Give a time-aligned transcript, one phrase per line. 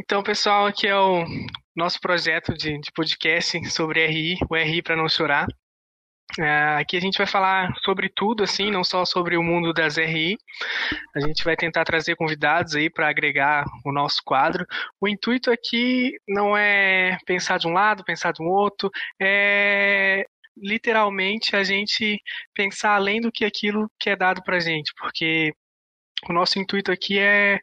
[0.00, 1.24] Então, pessoal, aqui é o
[1.74, 5.48] nosso projeto de, de podcast sobre RI, o RI para não chorar.
[6.38, 9.96] É, aqui a gente vai falar sobre tudo, assim, não só sobre o mundo das
[9.96, 10.38] RI.
[11.16, 14.64] A gente vai tentar trazer convidados aí para agregar o nosso quadro.
[15.00, 18.88] O intuito aqui não é pensar de um lado, pensar um outro,
[19.20, 20.24] é
[20.56, 22.20] literalmente a gente
[22.54, 25.52] pensar além do que aquilo que é dado para gente, porque
[26.28, 27.60] o nosso intuito aqui é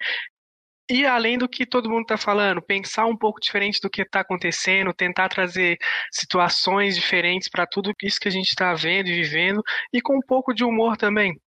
[0.90, 4.22] ir além do que todo mundo está falando, pensar um pouco diferente do que está
[4.22, 5.78] acontecendo, tentar trazer
[6.12, 10.22] situações diferentes para tudo isso que a gente está vendo e vivendo, e com um
[10.28, 11.40] pouco de humor também.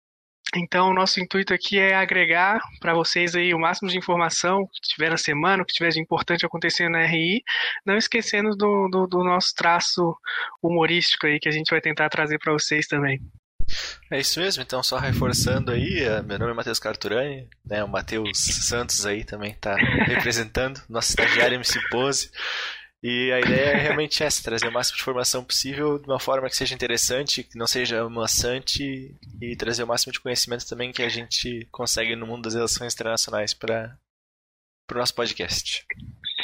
[0.56, 5.10] Então, nosso intuito aqui é agregar para vocês aí o máximo de informação que tiver
[5.10, 7.44] na semana, o que tiver de importante acontecendo na RI,
[7.86, 10.16] não esquecendo do, do, do nosso traço
[10.64, 13.20] humorístico aí que a gente vai tentar trazer para vocês também.
[14.12, 17.88] É isso mesmo, então só reforçando aí, eh, meu nome é Matheus Carturani, né, o
[17.88, 22.32] Matheus Santos aí também está representando, nosso estagiário MC Pose,
[23.04, 26.50] e a ideia é realmente essa, trazer o máximo de informação possível de uma forma
[26.50, 31.04] que seja interessante, que não seja maçante e trazer o máximo de conhecimento também que
[31.04, 33.98] a gente consegue no mundo das relações internacionais para
[34.92, 35.86] o nosso podcast.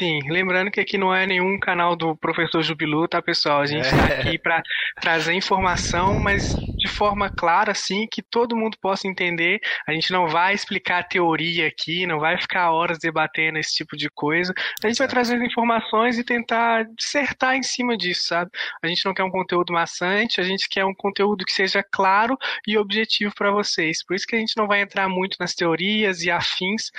[0.04, 3.62] Sim, lembrando que aqui não é nenhum canal do professor Jubilu, tá, pessoal?
[3.62, 4.20] A gente está é.
[4.20, 4.62] aqui para
[5.00, 9.62] trazer informação, mas de forma clara, assim, que todo mundo possa entender.
[9.88, 13.96] A gente não vai explicar a teoria aqui, não vai ficar horas debatendo esse tipo
[13.96, 14.54] de coisa.
[14.84, 18.52] A gente vai trazer as informações e tentar dissertar em cima disso, sabe?
[18.84, 22.38] A gente não quer um conteúdo maçante, a gente quer um conteúdo que seja claro
[22.68, 24.04] e objetivo para vocês.
[24.06, 26.92] Por isso que a gente não vai entrar muito nas teorias e afins,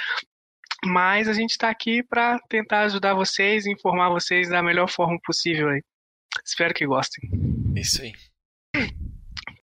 [0.87, 5.69] mas a gente está aqui para tentar ajudar vocês, informar vocês da melhor forma possível
[5.69, 5.83] aí.
[6.45, 7.31] Espero que gostem.
[7.77, 8.13] Isso aí.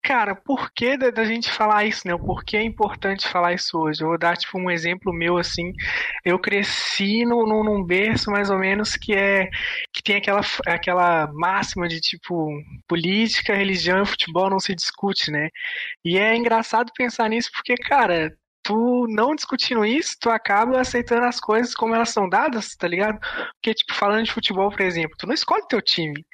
[0.02, 2.16] Cara, por que da gente falar isso, né?
[2.16, 4.02] Por que é importante falar isso hoje?
[4.02, 5.72] Eu vou dar, tipo, um exemplo meu, assim.
[6.24, 9.48] Eu cresci no, no, num berço, mais ou menos, que é...
[9.92, 12.48] Que tem aquela, aquela máxima de, tipo,
[12.88, 15.48] política, religião e futebol não se discute, né?
[16.04, 18.34] E é engraçado pensar nisso porque, cara,
[18.70, 23.18] tu não discutindo isso, tu acaba aceitando as coisas como elas são dadas, tá ligado?
[23.54, 26.24] Porque, tipo, falando de futebol, por exemplo, tu não escolhe teu time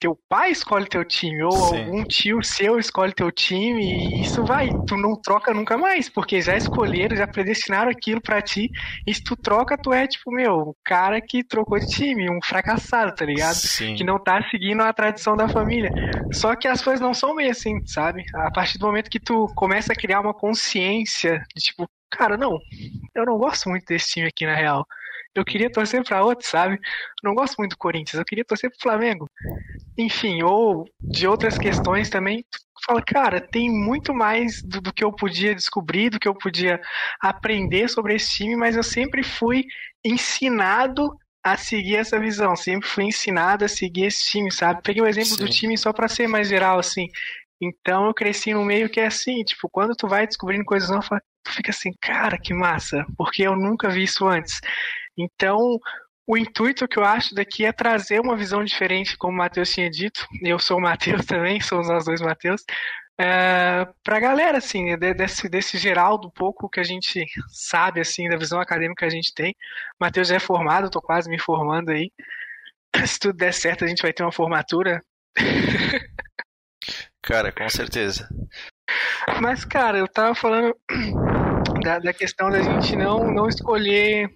[0.00, 1.78] teu pai escolhe teu time, ou Sim.
[1.78, 6.40] algum tio seu escolhe teu time, e isso vai, tu não troca nunca mais, porque
[6.40, 8.70] já escolheram, já predestinaram aquilo para ti,
[9.06, 12.40] e se tu troca, tu é tipo, meu, o cara que trocou de time, um
[12.42, 13.54] fracassado, tá ligado?
[13.54, 13.94] Sim.
[13.96, 15.92] Que não tá seguindo a tradição da família.
[16.32, 18.24] Só que as coisas não são meio assim, sabe?
[18.34, 22.58] A partir do momento que tu começa a criar uma consciência de tipo, cara, não,
[23.14, 24.86] eu não gosto muito desse time aqui na real
[25.34, 26.78] eu queria torcer para outro, sabe?
[27.22, 29.28] Não gosto muito do Corinthians, eu queria torcer pro Flamengo.
[29.96, 32.44] Enfim, ou de outras questões também,
[32.84, 36.80] fala, cara, tem muito mais do, do, que eu podia descobrir, do que eu podia
[37.20, 39.64] aprender sobre esse time, mas eu sempre fui
[40.04, 44.82] ensinado a seguir essa visão, sempre fui ensinado a seguir esse time, sabe?
[44.82, 45.44] Peguei o exemplo Sim.
[45.44, 47.08] do time só para ser mais geral, assim.
[47.60, 51.20] Então eu cresci no meio que é assim, tipo, quando tu vai descobrindo coisas novas,
[51.42, 54.60] tu fica assim, cara, que massa, porque eu nunca vi isso antes.
[55.18, 55.78] Então,
[56.26, 59.90] o intuito que eu acho daqui é trazer uma visão diferente, como o Matheus tinha
[59.90, 60.26] dito.
[60.42, 62.62] Eu sou o Matheus também, somos nós dois Matheus.
[63.20, 68.28] É, para a galera, assim, desse, desse geral do pouco que a gente sabe, assim,
[68.28, 69.56] da visão acadêmica que a gente tem.
[70.00, 72.12] Matheus já é formado, estou quase me formando aí.
[73.06, 75.02] Se tudo der certo, a gente vai ter uma formatura.
[77.22, 78.28] Cara, com certeza.
[79.42, 80.74] Mas, cara, eu tava falando
[81.84, 84.30] da, da questão da gente não, não escolher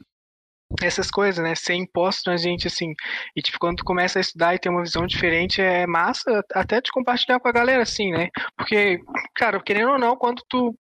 [0.81, 1.55] essas coisas, né?
[1.55, 2.95] Ser imposto na gente, assim.
[3.37, 6.81] E, tipo, quando tu começa a estudar e ter uma visão diferente, é massa até
[6.81, 8.29] te compartilhar com a galera, assim, né?
[8.57, 8.99] Porque,
[9.35, 10.75] cara, querendo ou não, quando tu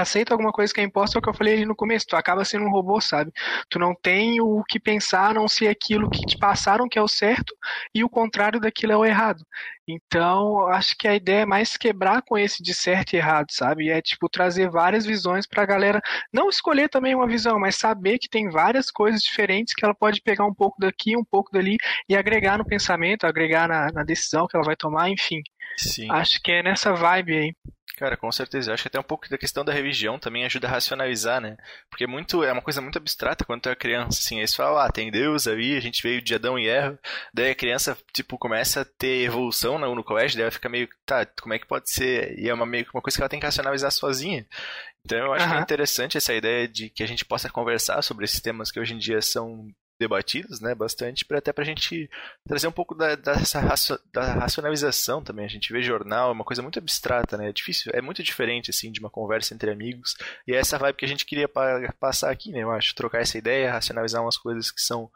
[0.00, 2.16] aceita alguma coisa que é imposta, é o que eu falei ali no começo, tu
[2.16, 3.32] acaba sendo um robô, sabe?
[3.68, 7.02] Tu não tem o que pensar a não ser aquilo que te passaram que é
[7.02, 7.54] o certo
[7.94, 9.44] e o contrário daquilo é o errado.
[9.86, 13.90] Então, acho que a ideia é mais quebrar com esse de certo e errado, sabe?
[13.90, 16.00] É tipo trazer várias visões pra galera
[16.32, 20.22] não escolher também uma visão, mas saber que tem várias coisas diferentes que ela pode
[20.22, 21.76] pegar um pouco daqui, um pouco dali
[22.08, 25.42] e agregar no pensamento, agregar na, na decisão que ela vai tomar, enfim.
[25.76, 26.10] Sim.
[26.10, 27.54] Acho que é nessa vibe aí.
[27.96, 28.70] Cara, com certeza.
[28.70, 31.56] Eu acho que até um pouco da questão da religião também ajuda a racionalizar, né?
[31.88, 34.38] Porque muito, é uma coisa muito abstrata quando tu é criança, assim.
[34.38, 36.98] Eles falam, ah, tem Deus ali, a gente veio de Adão e Eva.
[37.32, 40.88] Daí a criança, tipo, começa a ter evolução no, no colégio, daí ela fica meio,
[41.06, 42.36] tá, como é que pode ser?
[42.36, 44.44] E é uma, meio, uma coisa que ela tem que racionalizar sozinha.
[45.04, 45.52] Então eu acho uhum.
[45.52, 48.80] que é interessante essa ideia de que a gente possa conversar sobre esses temas que
[48.80, 49.68] hoje em dia são
[50.04, 52.10] debatidos, né, bastante, pra, até para a gente
[52.46, 53.60] trazer um pouco da, dessa
[54.12, 55.46] da racionalização também.
[55.46, 58.70] A gente vê jornal, é uma coisa muito abstrata, né, é difícil, é muito diferente,
[58.70, 60.14] assim, de uma conversa entre amigos,
[60.46, 63.20] e é essa vibe que a gente queria pa passar aqui, né, eu acho, trocar
[63.20, 65.10] essa ideia, racionalizar umas coisas que são um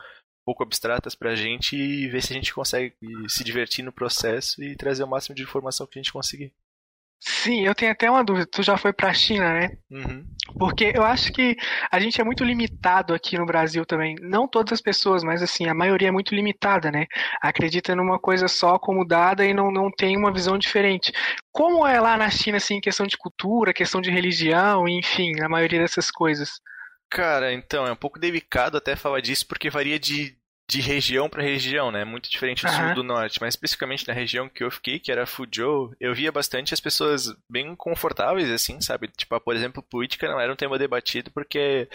[0.45, 2.95] pouco abstratas pra gente e ver se a gente consegue
[3.29, 6.53] se divertir no processo e trazer o máximo de informação que a gente conseguir.
[7.21, 8.47] Sim, eu tenho até uma dúvida.
[8.47, 9.71] Tu já foi pra China, né?
[9.91, 10.25] Uhum.
[10.57, 11.57] Porque eu acho que
[11.91, 14.15] a gente é muito limitado aqui no Brasil também.
[14.21, 17.07] Não todas as pessoas, mas assim, a maioria é muito limitada, né?
[17.43, 21.13] Acredita numa coisa só como dada e não, não tem uma visão diferente.
[21.53, 25.81] Como é lá na China, assim, questão de cultura, questão de religião, enfim, a maioria
[25.81, 26.61] dessas coisas?
[27.11, 30.37] Cara, então, é um pouco delicado até falar disso, porque varia de,
[30.71, 32.05] de região para região, né?
[32.05, 35.27] Muito diferente do sul do norte, mas especificamente na região que eu fiquei, que era
[35.27, 39.09] Fuzhou, eu via bastante as pessoas bem confortáveis, assim, sabe?
[39.09, 41.89] Tipo, por exemplo, política não era um tema debatido porque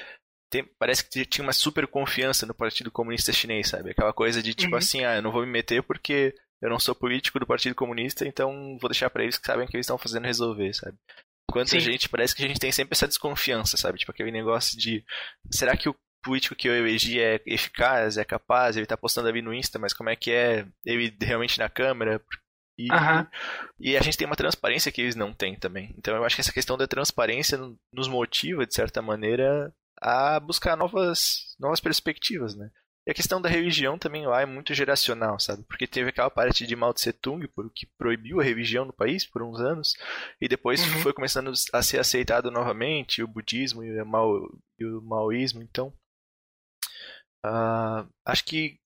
[0.50, 3.92] tem, parece que tinha uma super confiança no Partido Comunista Chinês, sabe?
[3.92, 4.80] Aquela coisa de tipo uhum.
[4.80, 8.28] assim, ah, eu não vou me meter porque eu não sou político do Partido Comunista,
[8.28, 10.98] então vou deixar para eles que sabem o que eles estão fazendo resolver, sabe?
[11.50, 11.78] Enquanto Sim.
[11.78, 14.00] a gente, parece que a gente tem sempre essa desconfiança, sabe?
[14.00, 15.04] Tipo aquele negócio de,
[15.52, 19.42] será que o político que eu elegi é eficaz, é capaz, ele tá postando ali
[19.42, 22.22] no Insta, mas como é que é ele realmente na câmera?
[22.78, 23.28] E, uhum.
[23.80, 25.94] e a gente tem uma transparência que eles não têm também.
[25.98, 27.60] Então eu acho que essa questão da transparência
[27.94, 29.72] nos motiva, de certa maneira,
[30.02, 32.72] a buscar novas, novas perspectivas, né?
[33.06, 35.64] E a questão da religião também lá é muito geracional, sabe?
[35.64, 37.46] Porque teve aquela parte de Mao Tse Tung,
[37.76, 39.94] que proibiu a religião no país por uns anos,
[40.40, 41.02] e depois uhum.
[41.02, 44.50] foi começando a ser aceitado novamente o budismo e o, Mao,
[44.80, 45.62] e o maoísmo.
[45.62, 45.94] Então,
[47.46, 48.78] Uh, acho que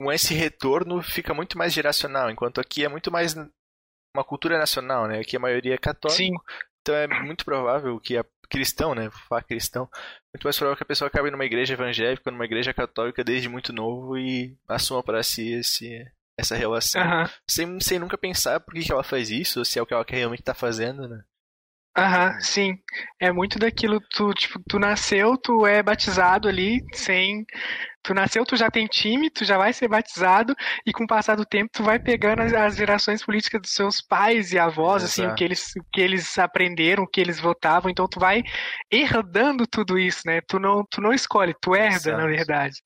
[0.00, 3.34] com esse retorno fica muito mais geracional, enquanto aqui é muito mais
[4.14, 5.20] uma cultura nacional, né?
[5.20, 6.16] Aqui a maioria é católica.
[6.16, 6.32] Sim.
[6.80, 9.08] Então é muito provável que a cristão, né?
[9.08, 9.88] Vou falar cristão.
[10.34, 13.72] Muito mais provável que a pessoa acabe numa igreja evangélica, numa igreja católica desde muito
[13.72, 16.04] novo e assuma para si esse,
[16.38, 17.02] essa relação.
[17.02, 17.28] Uhum.
[17.48, 19.94] Sem, sem nunca pensar por que, que ela faz isso, ou se é o que
[19.94, 21.22] ela realmente tá fazendo, né?
[22.00, 22.78] Aham, sim.
[23.20, 27.44] É muito daquilo, tu, tipo, tu nasceu, tu é batizado ali, sem.
[28.02, 30.54] Tu nasceu, tu já tem time, tu já vai ser batizado,
[30.86, 34.00] e com o passar do tempo, tu vai pegando as, as gerações políticas dos seus
[34.00, 35.12] pais e avós, Exato.
[35.12, 38.42] assim, o que, eles, o que eles aprenderam, o que eles votavam, então tu vai
[38.90, 40.40] herdando tudo isso, né?
[40.48, 42.16] Tu não, tu não escolhe, tu herda, Exato.
[42.16, 42.80] na verdade.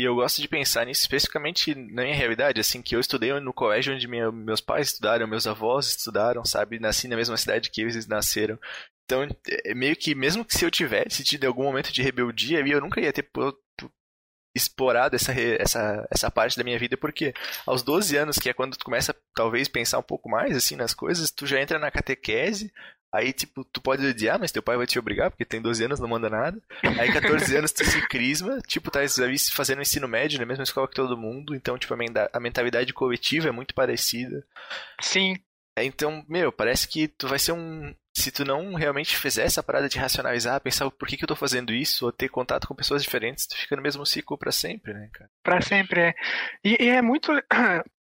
[0.00, 3.52] E eu gosto de pensar nisso especificamente na minha realidade, assim, que eu estudei no
[3.52, 6.78] colégio onde minha, meus pais estudaram, meus avós estudaram, sabe?
[6.78, 8.58] Nasci na mesma cidade que eles nasceram.
[9.04, 12.80] Então, é meio que, mesmo que se eu tivesse tido algum momento de rebeldia, eu
[12.80, 13.28] nunca ia ter
[14.56, 17.34] explorado essa, essa, essa parte da minha vida, porque
[17.66, 20.94] aos 12 anos, que é quando tu começa, talvez, pensar um pouco mais, assim, nas
[20.94, 22.72] coisas, tu já entra na catequese,
[23.12, 25.98] Aí, tipo, tu pode odiar, mas teu pai vai te obrigar, porque tem 12 anos,
[25.98, 26.60] não manda nada.
[26.82, 29.00] Aí, 14 anos, tu se crisma, tipo, tá
[29.52, 33.52] fazendo ensino médio na mesma escola que todo mundo, então, tipo, a mentalidade coletiva é
[33.52, 34.44] muito parecida.
[35.00, 35.34] Sim.
[35.76, 37.94] É, então, meu, parece que tu vai ser um.
[38.16, 41.36] Se tu não realmente fizer essa parada de racionalizar, pensar por que, que eu tô
[41.36, 44.92] fazendo isso, ou ter contato com pessoas diferentes, tu fica no mesmo ciclo para sempre,
[44.92, 45.30] né, cara?
[45.42, 46.14] Pra sempre, é.
[46.64, 47.32] E, e é muito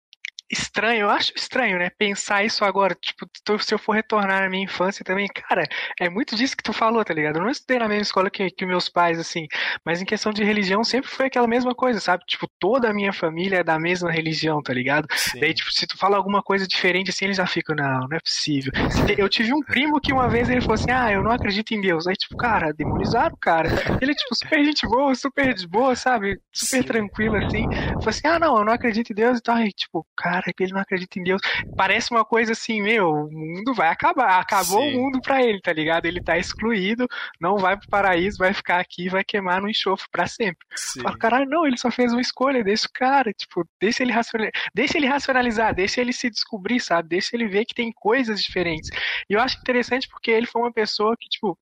[0.49, 1.89] estranho, eu acho estranho, né?
[1.97, 3.27] Pensar isso agora, tipo,
[3.59, 5.67] se eu for retornar à minha infância também, cara,
[5.99, 7.37] é muito disso que tu falou, tá ligado?
[7.37, 9.47] Eu não estudei na mesma escola que, que meus pais, assim,
[9.85, 12.23] mas em questão de religião sempre foi aquela mesma coisa, sabe?
[12.25, 15.07] Tipo, toda a minha família é da mesma religião, tá ligado?
[15.15, 15.39] Sim.
[15.39, 18.19] Daí, tipo, se tu fala alguma coisa diferente assim, eles já ficam, não, não é
[18.19, 18.71] possível.
[19.17, 21.81] Eu tive um primo que uma vez ele falou assim, ah, eu não acredito em
[21.81, 22.07] Deus.
[22.07, 23.69] Aí, tipo, cara, demonizaram o cara.
[24.01, 26.39] Ele, tipo, super gente boa, super de boa, sabe?
[26.53, 26.83] Super Sim.
[26.83, 27.63] tranquilo, assim.
[27.69, 29.55] Falou assim, ah, não, eu não acredito em Deus e tal.
[29.55, 31.41] Aí, tipo, cara, cara, que ele não acredita em Deus.
[31.75, 34.39] Parece uma coisa assim, meu, o mundo vai acabar.
[34.39, 34.95] Acabou Sim.
[34.95, 36.05] o mundo pra ele, tá ligado?
[36.05, 37.07] Ele tá excluído,
[37.39, 40.65] não vai pro paraíso, vai ficar aqui vai queimar no enxofre pra sempre.
[41.01, 44.71] Fala, caralho, não, ele só fez uma escolha, deixa o cara, tipo, deixa ele, racionalizar,
[44.73, 47.09] deixa ele racionalizar, deixa ele se descobrir, sabe?
[47.09, 48.89] Deixa ele ver que tem coisas diferentes.
[49.29, 51.57] E eu acho interessante porque ele foi uma pessoa que, tipo,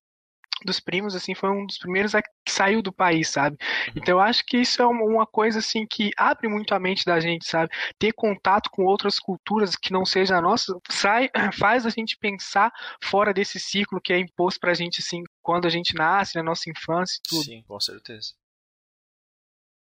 [0.64, 3.56] dos primos, assim, foi um dos primeiros a, que saiu do país, sabe?
[3.60, 3.94] Uhum.
[3.96, 7.20] Então eu acho que isso é uma coisa, assim, que abre muito a mente da
[7.20, 7.70] gente, sabe?
[7.98, 12.72] Ter contato com outras culturas que não seja a nossa, sai, faz a gente pensar
[13.02, 16.70] fora desse ciclo que é imposto pra gente, assim, quando a gente nasce, na nossa
[16.70, 17.44] infância e tudo.
[17.44, 18.34] Sim, com certeza.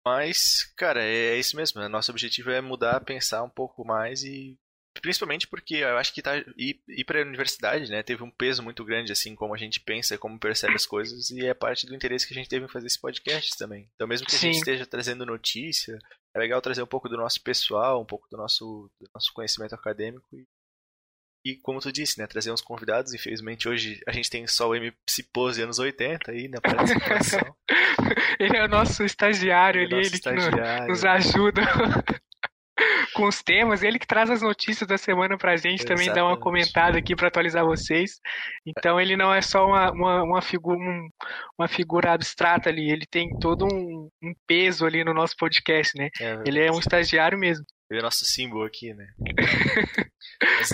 [0.05, 1.79] Mas, cara, é, é isso mesmo.
[1.79, 1.87] Né?
[1.87, 4.57] Nosso objetivo é mudar, pensar um pouco mais e
[5.01, 8.61] Principalmente porque eu acho que tá, ir, ir para a universidade né, teve um peso
[8.61, 11.95] muito grande, assim, como a gente pensa, como percebe as coisas, e é parte do
[11.95, 13.87] interesse que a gente teve em fazer esse podcast também.
[13.95, 14.37] Então, mesmo que Sim.
[14.37, 15.97] a gente esteja trazendo notícia,
[16.35, 19.73] é legal trazer um pouco do nosso pessoal, um pouco do nosso, do nosso conhecimento
[19.73, 20.45] acadêmico e,
[21.45, 23.13] e, como tu disse, né, trazer uns convidados.
[23.13, 27.55] Infelizmente, hoje a gente tem só o MC Pose anos 80 aí na participação.
[28.39, 30.83] ele é o nosso estagiário ali, ele, ele estagiário.
[30.83, 31.61] que nos ajuda.
[33.13, 36.07] com os temas, ele que traz as notícias da semana pra gente, Exatamente.
[36.07, 38.19] também dá uma comentada aqui para atualizar vocês.
[38.65, 41.09] Então ele não é só uma, uma, uma, figura, um,
[41.57, 46.09] uma figura abstrata ali, ele tem todo um, um peso ali no nosso podcast, né?
[46.19, 47.65] É, ele é um estagiário mesmo.
[47.89, 49.07] Ele é nosso símbolo aqui, né?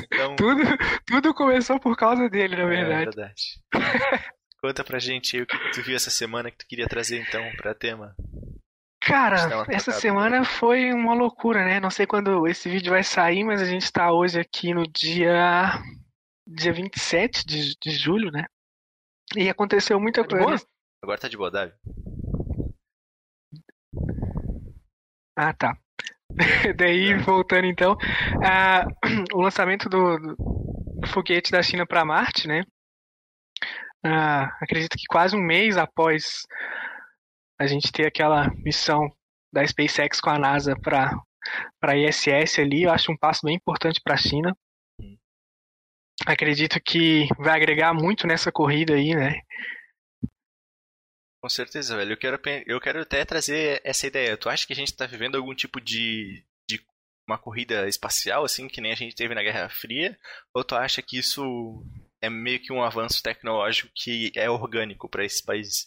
[0.03, 0.35] então...
[0.35, 0.61] tudo,
[1.05, 3.01] tudo começou por causa dele, na verdade.
[3.01, 3.41] É verdade.
[4.61, 7.41] Conta pra gente aí o que tu viu essa semana que tu queria trazer então
[7.55, 8.15] pra tema.
[9.05, 11.79] Cara, essa semana foi uma loucura, né?
[11.79, 15.79] Não sei quando esse vídeo vai sair, mas a gente tá hoje aqui no dia
[16.47, 18.45] dia 27 de, de julho, né?
[19.35, 20.65] E aconteceu muita tá coisa.
[21.03, 21.71] Agora tá de boa, Davi.
[25.35, 25.77] Ah, tá.
[26.75, 27.17] Daí, é.
[27.17, 27.95] voltando então,
[29.33, 32.63] o lançamento do, do, foguete da China para Marte, né?
[34.03, 36.41] Uh, acredito que quase um mês após
[37.59, 39.09] a gente ter aquela missão
[39.53, 41.11] da SpaceX com a NASA para
[41.79, 44.57] para ISS ali, eu acho um passo bem importante para a China.
[46.25, 49.41] Acredito que vai agregar muito nessa corrida aí, né?
[51.39, 52.13] Com certeza, velho.
[52.13, 54.35] Eu quero, eu quero até trazer essa ideia.
[54.35, 56.83] Tu acha que a gente está vivendo algum tipo de, de
[57.27, 60.17] uma corrida espacial, assim, que nem a gente teve na Guerra Fria?
[60.55, 61.85] Ou tu acha que isso
[62.19, 65.85] é meio que um avanço tecnológico que é orgânico para esses países?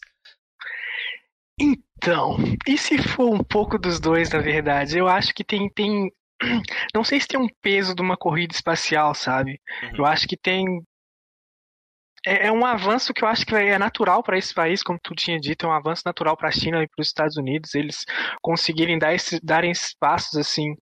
[1.59, 2.37] Então,
[2.67, 4.97] e se for um pouco dos dois, na verdade?
[4.99, 6.11] Eu acho que tem, tem.
[6.95, 9.61] Não sei se tem um peso de uma corrida espacial, sabe?
[9.83, 9.99] Uhum.
[9.99, 10.65] Eu acho que tem.
[12.27, 15.15] É, é, um avanço que eu acho que é natural para esse país, como tu
[15.15, 18.05] tinha dito, é um avanço natural para a China e para os Estados Unidos, eles
[18.43, 20.75] conseguirem dar esse, darem esses passos assim.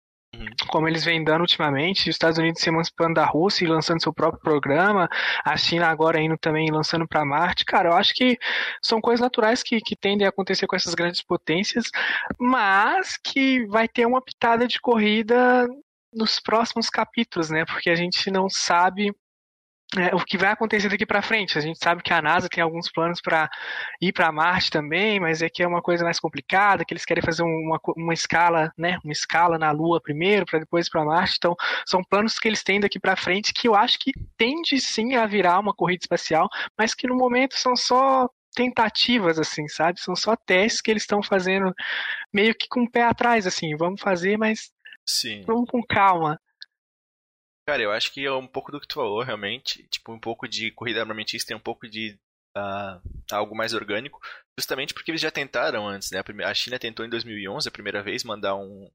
[0.68, 4.12] Como eles vêm dando ultimamente, os Estados Unidos se emancipando da Rússia e lançando seu
[4.12, 5.08] próprio programa,
[5.44, 7.64] a China agora indo também lançando para Marte.
[7.64, 8.38] Cara, eu acho que
[8.82, 11.86] são coisas naturais que, que tendem a acontecer com essas grandes potências,
[12.38, 15.66] mas que vai ter uma pitada de corrida
[16.12, 17.64] nos próximos capítulos, né?
[17.66, 19.12] Porque a gente não sabe
[19.94, 21.56] é, o que vai acontecer daqui para frente.
[21.56, 23.48] A gente sabe que a NASA tem alguns planos para
[24.00, 27.22] ir para Marte também, mas é que é uma coisa mais complicada, que eles querem
[27.22, 31.36] fazer uma, uma escala, né, uma escala na Lua primeiro, para depois para Marte.
[31.38, 31.54] Então,
[31.86, 35.26] são planos que eles têm daqui para frente que eu acho que tende sim a
[35.26, 40.00] virar uma corrida espacial, mas que no momento são só tentativas, assim, sabe?
[40.00, 41.72] São só testes que eles estão fazendo
[42.32, 44.70] meio que com o pé atrás, assim, vamos fazer, mas
[45.04, 45.44] Sim.
[45.46, 46.40] vamos com calma.
[47.66, 49.86] Cara, eu acho que é um pouco do que tu falou, realmente.
[49.88, 52.16] Tipo, um pouco de corrida armamentista e um pouco de
[52.56, 53.00] uh,
[53.32, 54.20] algo mais orgânico.
[54.56, 56.22] Justamente porque eles já tentaram antes, né?
[56.44, 58.88] A China tentou em 2011, a primeira vez, mandar um,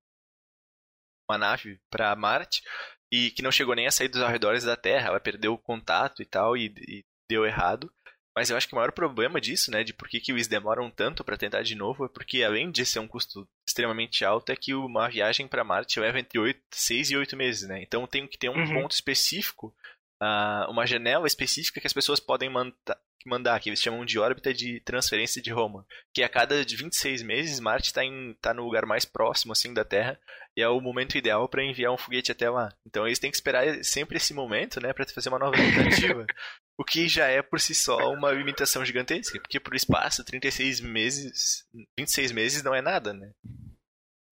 [1.29, 2.63] uma nave para Marte
[3.11, 5.09] e que não chegou nem a sair dos arredores da Terra.
[5.09, 7.93] Ela perdeu o contato e tal e, e deu errado.
[8.35, 10.89] Mas eu acho que o maior problema disso, né, de por que, que eles demoram
[10.89, 14.55] tanto para tentar de novo, é porque além de ser um custo extremamente alto, é
[14.55, 17.81] que uma viagem para Marte leva entre 8, 6 e 8 meses, né?
[17.83, 18.81] Então tem que ter um uhum.
[18.81, 19.75] ponto específico,
[20.21, 24.53] uh, uma janela específica que as pessoas podem mandar, mandar, que eles chamam de órbita
[24.53, 28.01] de transferência de Roma, que a cada 26 meses Marte está
[28.39, 30.19] tá no lugar mais próximo assim da Terra
[30.55, 32.73] e é o momento ideal para enviar um foguete até lá.
[32.85, 36.25] Então eles têm que esperar sempre esse momento, né, para fazer uma nova tentativa.
[36.81, 41.63] o que já é por si só uma limitação gigantesca, porque por espaço 36 meses,
[41.97, 43.31] 26 meses não é nada, né?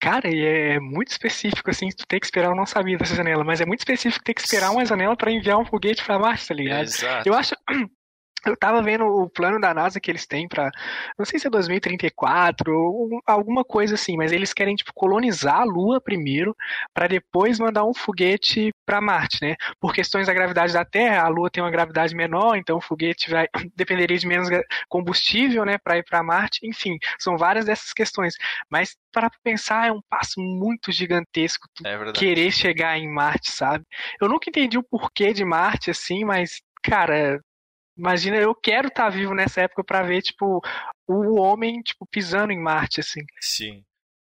[0.02, 3.44] Cara, e é muito específico, assim, tu tem que esperar, eu não sabia dessa janela,
[3.44, 6.48] mas é muito específico ter que esperar uma janela para enviar um foguete para Marte,
[6.48, 6.82] tá ligado?
[6.82, 7.28] Exato.
[7.28, 7.54] Eu acho,
[8.46, 10.70] eu tava vendo o plano da NASA que eles têm para,
[11.18, 15.64] não sei se é 2034 ou alguma coisa assim, mas eles querem tipo colonizar a
[15.64, 16.56] Lua primeiro
[16.94, 19.56] para depois mandar um foguete para Marte, né?
[19.78, 23.30] Por questões da gravidade da Terra, a Lua tem uma gravidade menor, então o foguete
[23.30, 24.48] vai dependeria de menos
[24.88, 26.60] combustível, né, para ir para Marte.
[26.64, 28.34] Enfim, são várias dessas questões,
[28.70, 33.84] mas para pensar é um passo muito gigantesco é querer chegar em Marte, sabe?
[34.20, 37.40] Eu nunca entendi o porquê de Marte assim, mas cara,
[38.00, 40.62] Imagina, eu quero estar tá vivo nessa época para ver, tipo,
[41.06, 43.20] o homem, tipo, pisando em Marte, assim.
[43.42, 43.84] Sim.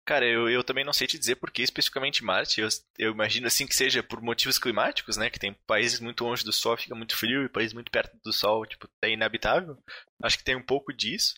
[0.04, 2.62] Cara, eu, eu também não sei te dizer por que especificamente Marte.
[2.62, 5.30] Eu, eu imagino assim que seja por motivos climáticos, né?
[5.30, 8.34] Que tem países muito longe do Sol, fica muito frio, e países muito perto do
[8.34, 9.78] Sol, tipo, é inabitável.
[10.24, 11.36] Acho que tem um pouco disso.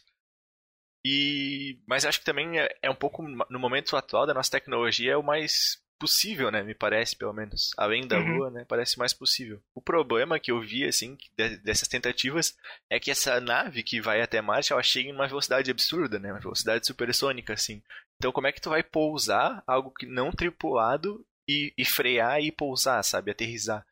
[1.05, 5.11] E mas acho que também é, é um pouco no momento atual da nossa tecnologia
[5.13, 6.63] é o mais possível, né?
[6.63, 7.69] Me parece, pelo menos.
[7.77, 8.37] Além da uhum.
[8.37, 8.65] Lua, né?
[8.67, 9.61] Parece mais possível.
[9.75, 11.15] O problema que eu vi, assim,
[11.63, 12.57] dessas tentativas,
[12.89, 16.31] é que essa nave que vai até Marte, ela chega em uma velocidade absurda, né?
[16.33, 17.83] Uma velocidade supersônica, assim.
[18.17, 22.51] Então, como é que tu vai pousar algo que não tripulado e, e frear e
[22.51, 23.29] pousar, sabe?
[23.29, 23.85] Aterrizar.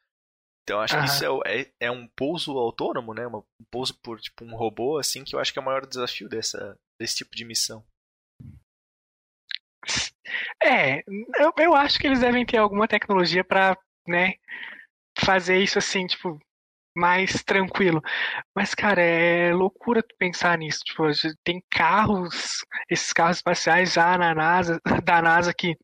[0.64, 3.26] Então acho que isso é, é, é, um pouso autônomo, né?
[3.26, 6.30] Um pouso por tipo um robô, assim, que eu acho que é o maior desafio
[6.30, 7.84] dessa, desse tipo de missão.
[10.62, 11.04] É,
[11.40, 14.34] eu, eu acho que eles devem ter alguma tecnologia para, né,
[15.20, 16.40] fazer isso assim, tipo,
[16.96, 18.02] mais tranquilo.
[18.56, 20.80] Mas, cara, é loucura tu pensar nisso.
[20.86, 21.04] Tipo,
[21.44, 25.76] tem carros, esses carros espaciais já na NASA, da NASA que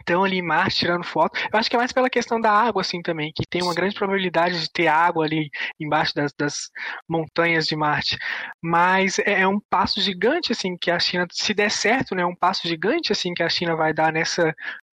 [0.00, 1.38] estão ali em Marte tirando foto.
[1.52, 3.94] Eu acho que é mais pela questão da água, assim, também, que tem uma grande
[3.94, 6.70] probabilidade de ter água ali embaixo das, das
[7.08, 8.18] montanhas de Marte.
[8.62, 12.26] Mas é, é um passo gigante, assim, que a China, se der certo, né, é
[12.26, 14.54] um passo gigante, assim, que a China vai dar nessa,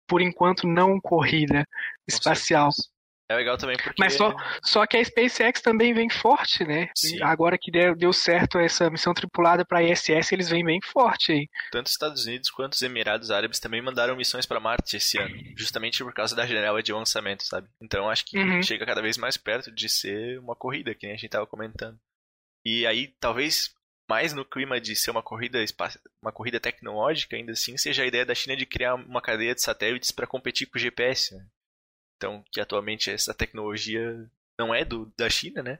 [0.06, 1.66] por enquanto, não corrida
[2.06, 2.70] espacial.
[3.28, 3.94] É legal também porque.
[3.98, 6.90] Mas só, só que a SpaceX também vem forte, né?
[6.94, 7.22] Sim.
[7.22, 11.32] Agora que deu, deu certo essa missão tripulada para a ISS, eles vêm bem forte
[11.32, 11.48] aí.
[11.70, 15.34] Tanto os Estados Unidos quanto os Emirados Árabes também mandaram missões para Marte esse ano,
[15.56, 17.66] justamente por causa da janela de lançamento, sabe?
[17.80, 18.62] Então acho que uhum.
[18.62, 21.98] chega cada vez mais perto de ser uma corrida, que nem a gente tava comentando.
[22.62, 23.74] E aí, talvez
[24.08, 25.64] mais no clima de ser uma corrida
[26.20, 29.62] uma corrida tecnológica, ainda assim, seja a ideia da China de criar uma cadeia de
[29.62, 31.46] satélites para competir com o GPS, né?
[32.16, 34.28] Então, que atualmente essa tecnologia
[34.58, 35.78] não é do, da China, né?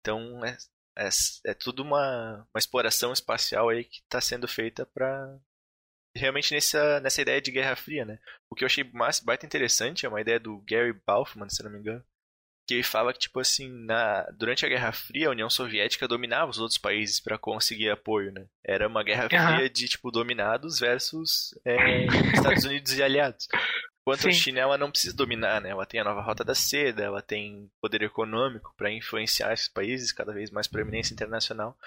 [0.00, 0.56] Então, é,
[0.96, 1.08] é,
[1.46, 5.38] é tudo uma, uma exploração espacial aí que está sendo feita para
[6.16, 8.18] realmente nessa, nessa ideia de Guerra Fria, né?
[8.50, 11.70] O que eu achei mais baita interessante é uma ideia do Gary Bauffman, se não
[11.70, 12.04] me engano,
[12.66, 16.50] que ele fala que tipo assim, na durante a Guerra Fria, a União Soviética dominava
[16.50, 18.46] os outros países para conseguir apoio, né?
[18.64, 23.48] Era uma Guerra Fria de tipo dominados versus é, Estados Unidos e aliados.
[24.02, 24.28] Enquanto Sim.
[24.28, 25.70] a China ela não precisa dominar, né?
[25.70, 30.12] Ela tem a nova rota da seda, ela tem poder econômico para influenciar esses países
[30.12, 31.78] cada vez mais proeminência internacional.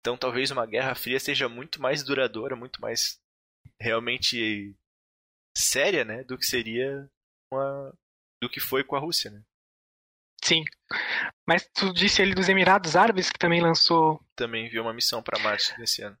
[0.00, 3.20] Então talvez uma guerra fria seja muito mais duradoura, muito mais
[3.80, 4.74] realmente
[5.56, 7.08] séria, né, do que seria
[7.52, 7.92] uma
[8.42, 9.40] do que foi com a Rússia, né?
[10.42, 10.64] Sim.
[11.46, 15.38] Mas tu disse ali dos Emirados Árabes que também lançou também enviou uma missão para
[15.38, 16.18] Marte nesse ano.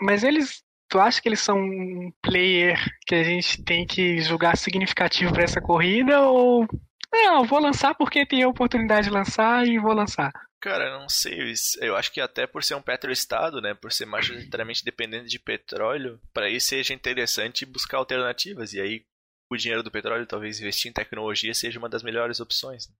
[0.00, 4.56] Mas eles tu acha que eles são um player que a gente tem que julgar
[4.56, 6.68] significativo para essa corrida ou
[7.12, 10.30] não, vou lançar porque tem a oportunidade de lançar e vou lançar?
[10.60, 11.52] Cara, não sei.
[11.80, 16.20] Eu acho que até por ser um petroestado, né, por ser majoritariamente dependente de petróleo,
[16.32, 19.04] para isso seja interessante buscar alternativas e aí
[19.50, 22.88] o dinheiro do petróleo talvez investir em tecnologia seja uma das melhores opções.
[22.88, 22.94] Né?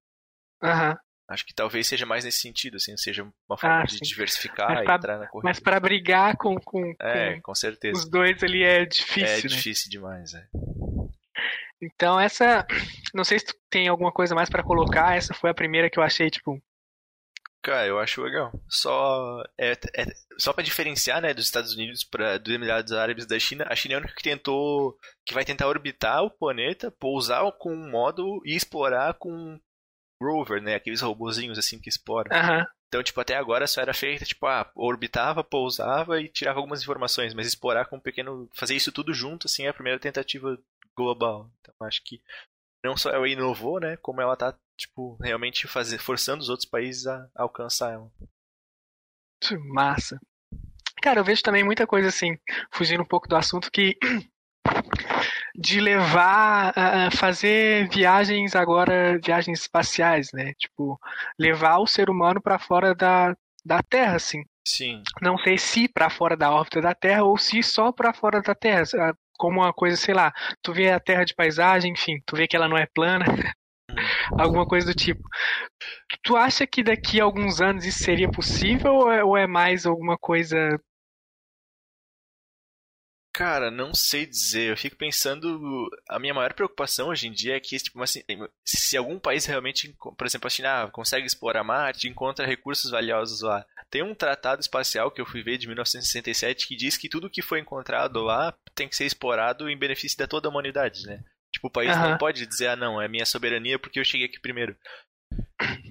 [0.64, 0.90] Aham.
[0.90, 0.96] Uhum.
[1.26, 4.04] Acho que talvez seja mais nesse sentido, assim, seja uma forma ah, de sim.
[4.04, 5.48] diversificar e entrar na corrida.
[5.48, 7.98] Mas para brigar com, com, é, com, certeza.
[7.98, 9.26] os dois ali é difícil.
[9.26, 9.40] É né?
[9.40, 10.46] difícil demais, é.
[11.80, 12.66] Então essa,
[13.14, 15.16] não sei se tu tem alguma coisa mais para colocar.
[15.16, 16.62] Essa foi a primeira que eu achei tipo.
[17.62, 18.52] Cara, eu acho legal.
[18.68, 20.06] Só é, é
[20.38, 23.66] só para diferenciar, né, dos Estados Unidos para dos Emirados Árabes da China.
[23.70, 27.72] A China é a única que tentou, que vai tentar orbitar o planeta, pousar com
[27.72, 29.58] um módulo e explorar com
[30.20, 30.74] rover, né?
[30.74, 32.30] Aqueles robozinhos assim que exploram.
[32.36, 32.64] Uhum.
[32.88, 37.34] Então, tipo, até agora só era feita, tipo, ah, orbitava, pousava e tirava algumas informações,
[37.34, 38.48] mas explorar com um pequeno.
[38.54, 40.56] fazer isso tudo junto, assim, é a primeira tentativa
[40.96, 41.50] global.
[41.60, 42.22] Então, acho que
[42.84, 43.96] não só ela inovou, né?
[43.96, 48.10] Como ela tá, tipo, realmente fazer, forçando os outros países a, a alcançar ela.
[49.72, 50.18] Massa.
[51.02, 52.38] Cara, eu vejo também muita coisa assim,
[52.72, 53.98] fugindo um pouco do assunto, que
[55.56, 60.52] de levar a fazer viagens agora, viagens espaciais, né?
[60.54, 60.98] Tipo,
[61.38, 64.42] levar o ser humano para fora da, da Terra, assim.
[64.66, 65.02] Sim.
[65.20, 68.54] Não sei se para fora da órbita da Terra ou se só para fora da
[68.54, 68.82] Terra,
[69.38, 72.56] como uma coisa, sei lá, tu vê a Terra de paisagem, enfim, tu vê que
[72.56, 73.24] ela não é plana,
[74.38, 75.22] alguma coisa do tipo.
[76.22, 80.16] Tu acha que daqui a alguns anos isso seria possível ou é, é mais alguma
[80.18, 80.80] coisa
[83.34, 84.70] Cara, não sei dizer.
[84.70, 85.90] Eu fico pensando.
[86.08, 88.22] A minha maior preocupação hoje em dia é que, tipo, assim,
[88.64, 93.66] se algum país realmente, por exemplo, a China consegue explorar Marte, encontra recursos valiosos lá.
[93.90, 97.42] Tem um tratado espacial que eu fui ver de 1967 que diz que tudo que
[97.42, 101.20] foi encontrado lá tem que ser explorado em benefício de toda a humanidade, né?
[101.52, 102.10] Tipo, o país uhum.
[102.10, 104.76] não pode dizer, ah, não, é minha soberania porque eu cheguei aqui primeiro.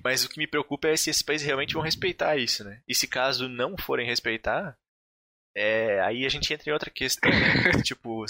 [0.01, 2.81] Mas o que me preocupa é se esses países realmente vão respeitar isso, né?
[2.87, 4.77] E se caso não forem respeitar,
[5.55, 7.81] é, aí a gente entra em outra questão, né?
[7.83, 8.25] tipo,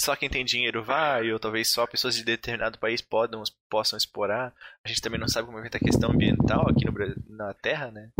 [0.00, 4.52] só quem tem dinheiro vai, ou talvez só pessoas de determinado país podam, possam explorar.
[4.84, 6.92] A gente também não sabe como é a questão ambiental aqui no,
[7.36, 8.10] na Terra, né?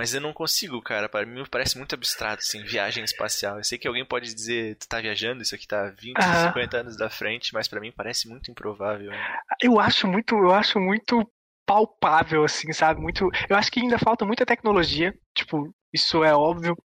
[0.00, 1.08] Mas eu não consigo, cara.
[1.08, 3.58] Para mim parece muito abstrato, assim, viagem espacial.
[3.58, 6.48] Eu sei que alguém pode dizer, tu tá viajando, isso aqui tá 20, ah.
[6.48, 9.10] 50 anos da frente, mas para mim parece muito improvável.
[9.10, 9.38] Né?
[9.60, 11.28] Eu acho muito, eu acho muito
[11.66, 13.00] palpável, assim, sabe?
[13.00, 13.28] Muito.
[13.48, 16.76] Eu acho que ainda falta muita tecnologia, tipo, isso é óbvio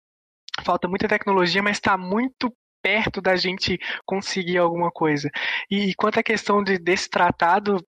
[0.61, 5.29] falta muita tecnologia, mas está muito perto da gente conseguir alguma coisa.
[5.71, 7.83] E quanto à questão de, desse tratado,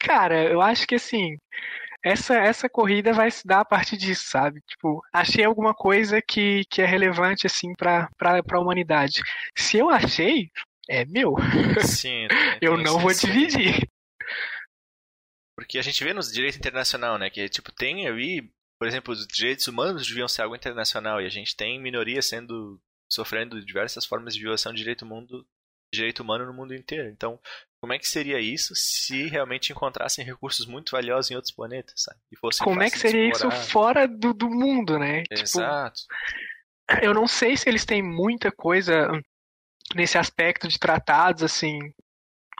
[0.00, 1.38] cara, eu acho que assim,
[2.04, 4.60] essa, essa corrida vai se dar a partir disso, sabe?
[4.66, 9.20] Tipo, achei alguma coisa que, que é relevante, assim, pra, pra, pra humanidade.
[9.56, 10.50] Se eu achei,
[10.88, 11.36] é meu.
[11.86, 12.26] Sim,
[12.60, 13.88] eu não vou dividir.
[15.56, 17.30] Porque a gente vê no direito internacional, né?
[17.30, 18.50] Que, tipo, tem ali,
[18.82, 22.80] por exemplo, os direitos humanos deviam ser algo internacional e a gente tem minorias sendo
[23.08, 25.46] sofrendo diversas formas de violação de direito, mundo,
[25.94, 27.08] direito humano no mundo inteiro.
[27.08, 27.38] Então,
[27.80, 32.18] como é que seria isso se realmente encontrassem recursos muito valiosos em outros planetas, sabe?
[32.32, 35.22] E como é que seria isso fora do, do mundo, né?
[35.28, 36.00] Tipo, Exato.
[36.90, 39.08] Tipo, eu não sei se eles têm muita coisa
[39.94, 41.78] nesse aspecto de tratados, assim,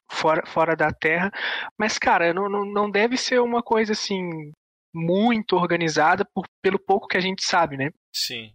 [0.09, 1.33] fora, fora da Terra,
[1.77, 4.53] mas, cara, não, não, não deve ser uma coisa, assim,
[4.95, 7.91] muito organizada por, pelo pouco que a gente sabe, né?
[8.13, 8.53] Sim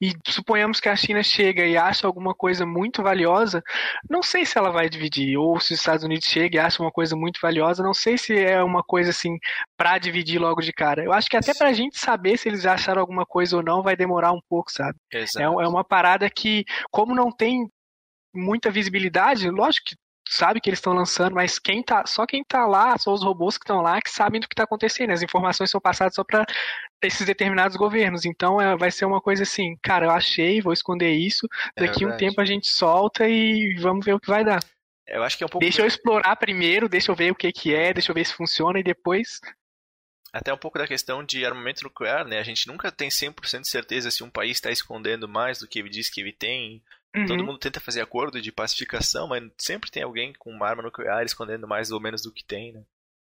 [0.00, 3.62] e suponhamos que a China chega e acha alguma coisa muito valiosa,
[4.08, 6.90] não sei se ela vai dividir, ou se os Estados Unidos chega e acha uma
[6.90, 9.36] coisa muito valiosa, não sei se é uma coisa assim
[9.76, 11.04] para dividir logo de cara.
[11.04, 13.94] Eu acho que até pra gente saber se eles acharam alguma coisa ou não vai
[13.94, 14.96] demorar um pouco, sabe?
[15.42, 17.68] É, é uma parada que, como não tem
[18.34, 19.96] muita visibilidade, lógico que
[20.30, 23.58] sabe que eles estão lançando, mas quem tá, só quem tá lá, só os robôs
[23.58, 25.10] que estão lá que sabem do que está acontecendo.
[25.10, 26.46] As informações são passadas só para
[27.02, 28.24] esses determinados governos.
[28.24, 31.48] Então é, vai ser uma coisa assim, cara, eu achei, vou esconder isso.
[31.74, 34.60] É daqui é um tempo a gente solta e vamos ver o que vai dar.
[35.04, 35.64] Eu acho que é um pouco.
[35.64, 38.32] Deixa eu explorar primeiro, deixa eu ver o que que é, deixa eu ver se
[38.32, 39.40] funciona e depois
[40.32, 42.38] até um pouco da questão de armamento nuclear, né?
[42.38, 45.80] A gente nunca tem 100% de certeza se um país está escondendo mais do que
[45.80, 46.80] ele diz que ele tem,
[47.14, 47.26] Uhum.
[47.26, 51.24] Todo mundo tenta fazer acordo de pacificação, mas sempre tem alguém com uma arma nuclear
[51.24, 52.84] escondendo mais ou menos do que tem, né?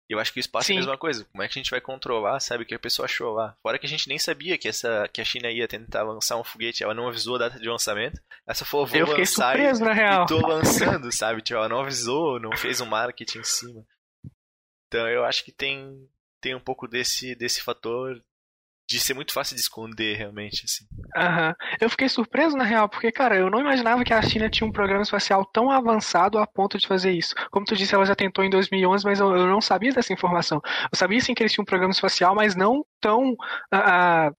[0.08, 0.74] E eu acho que o espaço Sim.
[0.74, 1.24] é a mesma coisa.
[1.24, 3.56] Como é que a gente vai controlar, sabe, o que a pessoa achou lá?
[3.60, 6.44] Fora que a gente nem sabia que, essa, que a China ia tentar lançar um
[6.44, 8.20] foguete, ela não avisou a data de lançamento.
[8.46, 10.24] Essa falou, vou eu lançar surpreso, e, na real.
[10.24, 11.42] e tô lançando, sabe?
[11.42, 13.84] Tipo, ela não avisou, não fez um marketing em cima.
[14.86, 16.08] Então eu acho que tem,
[16.40, 18.22] tem um pouco desse, desse fator
[18.88, 20.84] de ser muito fácil de esconder, realmente, assim.
[21.16, 21.48] Aham.
[21.48, 21.54] Uhum.
[21.80, 24.72] Eu fiquei surpreso, na real, porque, cara, eu não imaginava que a China tinha um
[24.72, 27.34] programa espacial tão avançado a ponto de fazer isso.
[27.50, 30.60] Como tu disse, ela já tentou em 2011, mas eu, eu não sabia dessa informação.
[30.64, 33.32] Eu sabia, sim, que eles tinham um programa espacial, mas não tão...
[33.32, 34.34] Uh,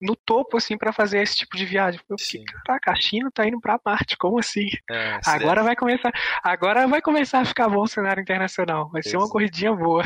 [0.00, 2.00] no topo, assim, para fazer esse tipo de viagem.
[2.08, 4.68] Eu fiquei, caraca, a China tá indo pra Marte, como assim?
[4.88, 8.88] É, agora vai começar, agora vai começar a ficar bom o cenário internacional.
[8.90, 10.04] Vai ser uma corridinha boa.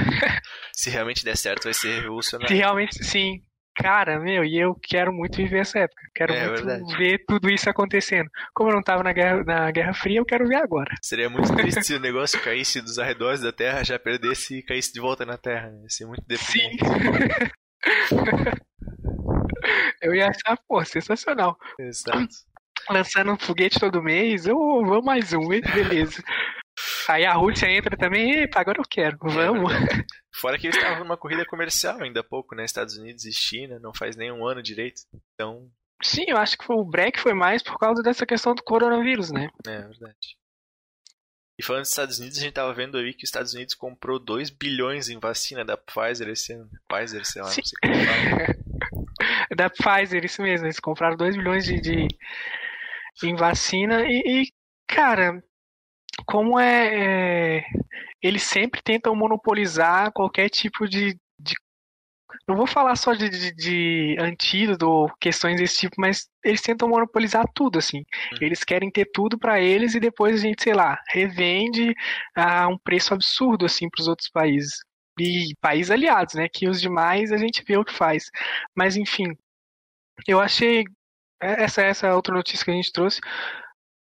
[0.73, 2.49] Se realmente der certo, vai ser revolucionário.
[2.49, 3.43] Se realmente, sim.
[3.75, 6.03] Cara, meu, e eu quero muito viver essa época.
[6.15, 6.97] Quero é, muito verdade.
[6.97, 8.29] ver tudo isso acontecendo.
[8.55, 10.95] Como eu não tava na Guerra, na Guerra Fria, eu quero ver agora.
[11.01, 14.93] Seria muito triste se o negócio caísse dos arredores da Terra, já perdesse e caísse
[14.93, 15.71] de volta na Terra.
[15.71, 15.83] Né?
[15.83, 16.85] Ia ser muito deprimente.
[16.85, 18.11] Sim.
[20.03, 21.57] eu ia achar, pô, sensacional.
[21.79, 22.29] Exato.
[22.91, 26.23] Lançando um foguete todo mês, eu vou mais um, beleza.
[27.09, 29.73] Aí a Rússia entra também, epa, agora eu quero, vamos.
[29.73, 29.77] É
[30.35, 32.65] Fora que eles estavam numa corrida comercial ainda há pouco, né?
[32.65, 35.03] Estados Unidos e China, não faz nem um ano direito.
[35.35, 35.71] Então.
[36.03, 39.49] Sim, eu acho que o break foi mais por causa dessa questão do coronavírus, né?
[39.67, 40.37] É, verdade.
[41.59, 44.19] E falando dos Estados Unidos, a gente tava vendo aí que os Estados Unidos comprou
[44.19, 46.69] 2 bilhões em vacina da Pfizer esse ano.
[46.89, 47.61] Pfizer, sei lá, Sim.
[47.61, 48.55] não sei
[48.91, 49.07] como
[49.57, 50.67] da Pfizer, isso mesmo.
[50.67, 52.09] Eles compraram 2 bilhões de, de,
[53.23, 54.53] em vacina e, e,
[54.89, 55.43] cara,
[56.27, 57.65] como é, é,
[58.23, 61.55] eles sempre tentam monopolizar qualquer tipo de, de
[62.47, 66.89] não vou falar só de, de, de, antídoto ou questões desse tipo, mas eles tentam
[66.89, 67.99] monopolizar tudo, assim.
[67.99, 68.39] Uhum.
[68.41, 71.95] Eles querem ter tudo para eles e depois a gente, sei lá, revende
[72.35, 74.81] a um preço absurdo, assim, para os outros países.
[75.21, 76.49] E países aliados, né?
[76.49, 78.31] Que os demais a gente vê o que faz.
[78.75, 79.37] Mas, enfim,
[80.27, 80.85] eu achei.
[81.41, 83.21] Essa, essa outra notícia que a gente trouxe.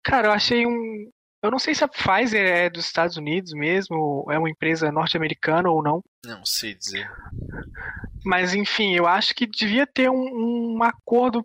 [0.05, 1.11] Cara, eu achei um,
[1.43, 5.71] eu não sei se a Pfizer é dos Estados Unidos mesmo, é uma empresa norte-americana
[5.71, 6.03] ou não.
[6.25, 7.09] Não sei dizer.
[8.25, 11.45] Mas enfim, eu acho que devia ter um, um acordo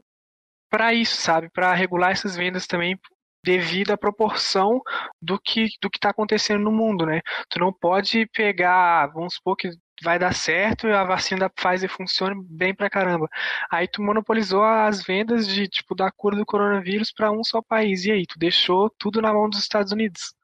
[0.70, 1.50] para isso, sabe?
[1.52, 2.98] Para regular essas vendas também
[3.44, 4.82] devido à proporção
[5.22, 7.22] do que do que está acontecendo no mundo, né?
[7.50, 9.70] Tu não pode pegar, vamos supor que
[10.04, 13.30] vai dar certo e a vacina da Pfizer funciona bem pra caramba.
[13.72, 18.04] Aí tu monopolizou as vendas de tipo da cura do coronavírus para um só país
[18.06, 20.36] e aí tu deixou tudo na mão dos Estados Unidos.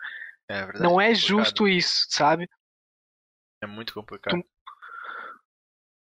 [0.47, 0.83] É verdade.
[0.83, 2.49] Não é justo isso, sabe?
[3.61, 4.41] É muito complicado.
[4.41, 4.47] Tu...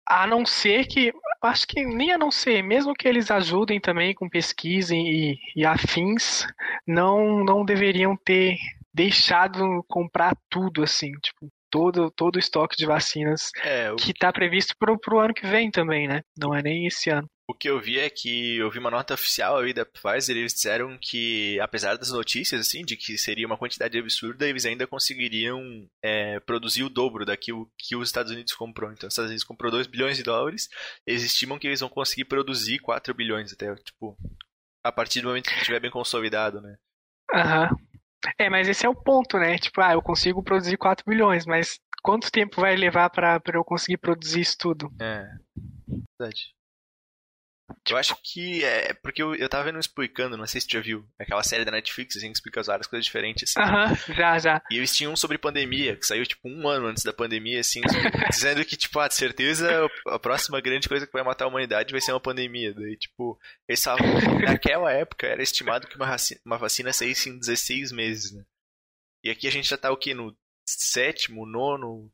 [0.09, 4.13] A não ser que, acho que nem a não ser, mesmo que eles ajudem também
[4.13, 6.45] com pesquisa e, e afins,
[6.85, 8.57] não não deveriam ter
[8.93, 14.75] deixado comprar tudo assim, tipo, todo, todo o estoque de vacinas é, que está previsto
[14.77, 16.21] para o ano que vem também, né?
[16.37, 17.27] Não é nem esse ano.
[17.49, 20.53] O que eu vi é que eu vi uma nota oficial aí da Pfizer, eles
[20.53, 25.87] disseram que, apesar das notícias, assim, de que seria uma quantidade absurda, eles ainda conseguiriam
[26.03, 28.91] é, produzir o dobro daquilo que os Estados Unidos comprou.
[28.91, 30.67] Então, os Estados Unidos comprou 2 bilhões de dólares,
[31.05, 34.17] eles estimam que eles vão conseguir produzir 4 bilhões até, tipo,
[34.83, 36.75] a partir do momento que estiver bem consolidado, né?
[37.33, 37.69] Aham.
[38.37, 39.57] É, mas esse é o ponto, né?
[39.57, 43.97] Tipo, ah, eu consigo produzir 4 bilhões, mas quanto tempo vai levar para eu conseguir
[43.97, 44.91] produzir isso tudo?
[44.99, 45.27] É,
[46.19, 46.56] verdade.
[47.89, 50.83] Eu acho que é porque eu, eu tava vendo explicando, não sei se você já
[50.83, 53.55] viu, aquela série da Netflix, assim, que explica várias coisas diferentes.
[53.55, 53.69] Assim.
[53.69, 54.61] Aham, já, já.
[54.71, 57.81] E eles tinham um sobre pandemia, que saiu tipo um ano antes da pandemia, assim,
[58.31, 59.69] dizendo que, tipo, ah, de certeza
[60.07, 62.73] a próxima grande coisa que vai matar a humanidade vai ser uma pandemia.
[62.73, 67.29] Daí, tipo, eles falavam que naquela época era estimado que uma vacina, uma vacina saísse
[67.29, 68.43] em 16 meses, né?
[69.23, 70.13] E aqui a gente já tá o quê?
[70.13, 72.09] No sétimo, nono.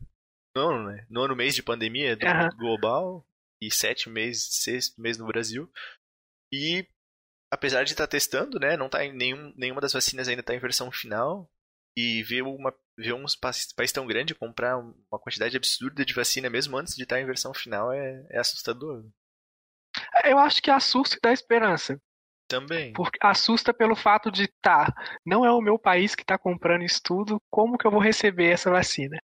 [0.56, 1.06] Nono, né?
[1.10, 2.50] Nono mês de pandemia do, Aham.
[2.58, 3.26] global
[3.68, 5.72] e sete meses, sexto mês no Brasil.
[6.52, 6.88] E
[7.52, 10.60] apesar de estar testando, né, não tá em nenhum, nenhuma das vacinas ainda está em
[10.60, 11.50] versão final.
[11.96, 16.50] E ver uma ver uns países país tão grande comprar uma quantidade absurda de vacina
[16.50, 19.04] mesmo antes de estar em versão final é, é assustador.
[20.24, 22.00] Eu acho que assusta e dá esperança.
[22.48, 22.94] Também.
[22.94, 24.94] Porque assusta pelo fato de, tá,
[25.26, 28.52] não é o meu país que tá comprando isso tudo, como que eu vou receber
[28.52, 29.18] essa vacina?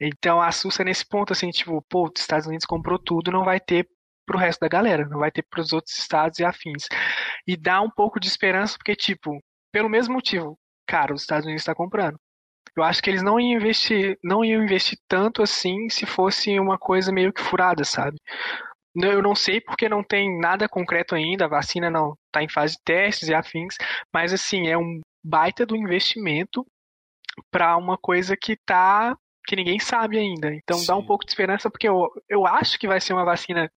[0.00, 3.88] Então assusta nesse ponto, assim, tipo, pô, os Estados Unidos comprou tudo, não vai ter
[4.26, 6.86] pro resto da galera, não vai ter pros outros estados e afins.
[7.46, 11.62] E dá um pouco de esperança, porque, tipo, pelo mesmo motivo, cara, os Estados Unidos
[11.62, 12.18] está comprando.
[12.76, 16.78] Eu acho que eles não iam investir, não iam investir tanto assim se fosse uma
[16.78, 18.16] coisa meio que furada, sabe?
[18.94, 22.74] Eu não sei porque não tem nada concreto ainda, a vacina não está em fase
[22.74, 23.76] de testes e afins,
[24.12, 26.66] mas assim, é um baita do investimento
[27.50, 29.16] para uma coisa que tá
[29.48, 30.54] que ninguém sabe ainda.
[30.54, 31.06] Então dá um Sim.
[31.06, 33.72] pouco de esperança porque eu, eu acho que vai ser uma vacina.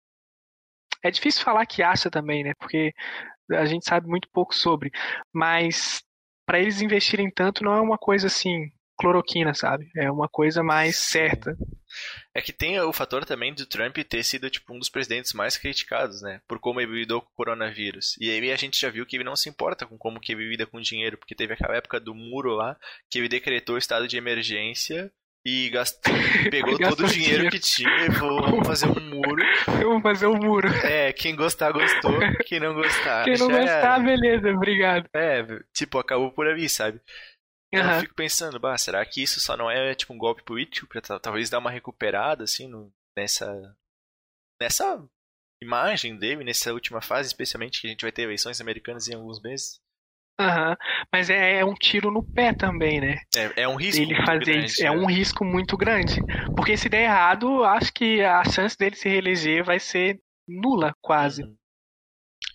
[1.01, 2.53] É difícil falar que acha também, né?
[2.59, 2.93] Porque
[3.49, 4.91] a gente sabe muito pouco sobre,
[5.33, 6.03] mas
[6.45, 9.89] para eles investirem tanto não é uma coisa assim cloroquina, sabe?
[9.95, 11.55] É uma coisa mais certa.
[12.33, 15.57] É que tem o fator também do Trump ter sido tipo um dos presidentes mais
[15.57, 18.15] criticados, né, por como ele lidou com o coronavírus.
[18.19, 20.47] E aí a gente já viu que ele não se importa com como que ele
[20.47, 22.77] lida com dinheiro, porque teve aquela época do muro lá,
[23.09, 25.11] que ele decretou estado de emergência
[25.45, 26.13] e gastou,
[26.49, 27.51] pegou Gastou todo o dinheiro dinheiro.
[27.51, 29.43] que tinha e vamos fazer um muro.
[29.81, 30.67] Vamos fazer um muro.
[30.85, 32.13] É, quem gostar gostou,
[32.45, 33.99] quem não gostar Quem não já gostar, era.
[33.99, 35.07] beleza, obrigado.
[35.13, 37.01] É, tipo, acabou por ali, sabe?
[37.73, 40.87] Então Eu fico pensando, bah, será que isso só não é tipo um golpe político
[40.87, 43.75] pra ta- talvez dar uma recuperada assim no- nessa
[44.61, 45.03] nessa
[45.63, 49.41] imagem dele nessa última fase, especialmente que a gente vai ter eleições americanas em alguns
[49.41, 49.79] meses?
[50.39, 50.75] Aham.
[51.11, 53.17] Mas é, é um tiro no pé também, né?
[53.35, 54.81] É, é um risco Ele muito fazer grande, isso.
[54.83, 54.91] É né?
[54.91, 56.15] um risco muito grande.
[56.55, 61.43] Porque se der errado, acho que a chance dele se reeleger vai ser nula, quase.
[61.43, 61.55] Uhum,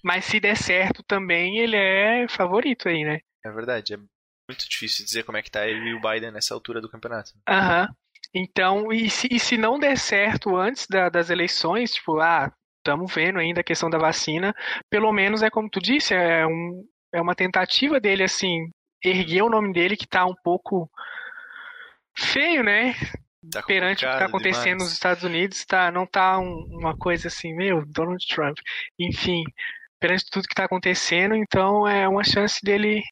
[0.02, 3.20] Mas se der certo também, ele é favorito aí, né?
[3.44, 6.54] É verdade, é muito difícil dizer como é que tá ele e o Biden nessa
[6.54, 7.32] altura do campeonato.
[7.48, 7.88] Aham.
[8.34, 13.12] Então, e se, e se não der certo antes da- das eleições, tipo, ah, estamos
[13.14, 14.54] vendo ainda a questão da vacina,
[14.90, 16.84] pelo menos é como tu disse, é, um,
[17.16, 18.68] é uma tentativa dele, assim,
[19.04, 20.90] erguer o nome dele que tá um pouco
[22.16, 22.94] feio, né?
[23.52, 24.82] Tá Perante o que complicado tá acontecendo demais.
[24.84, 28.56] nos Estados Unidos, tá, não tá um- uma coisa assim, meu, Donald Trump.
[28.98, 29.42] Enfim,
[30.00, 33.02] perante tudo que tá acontecendo, então é uma chance dele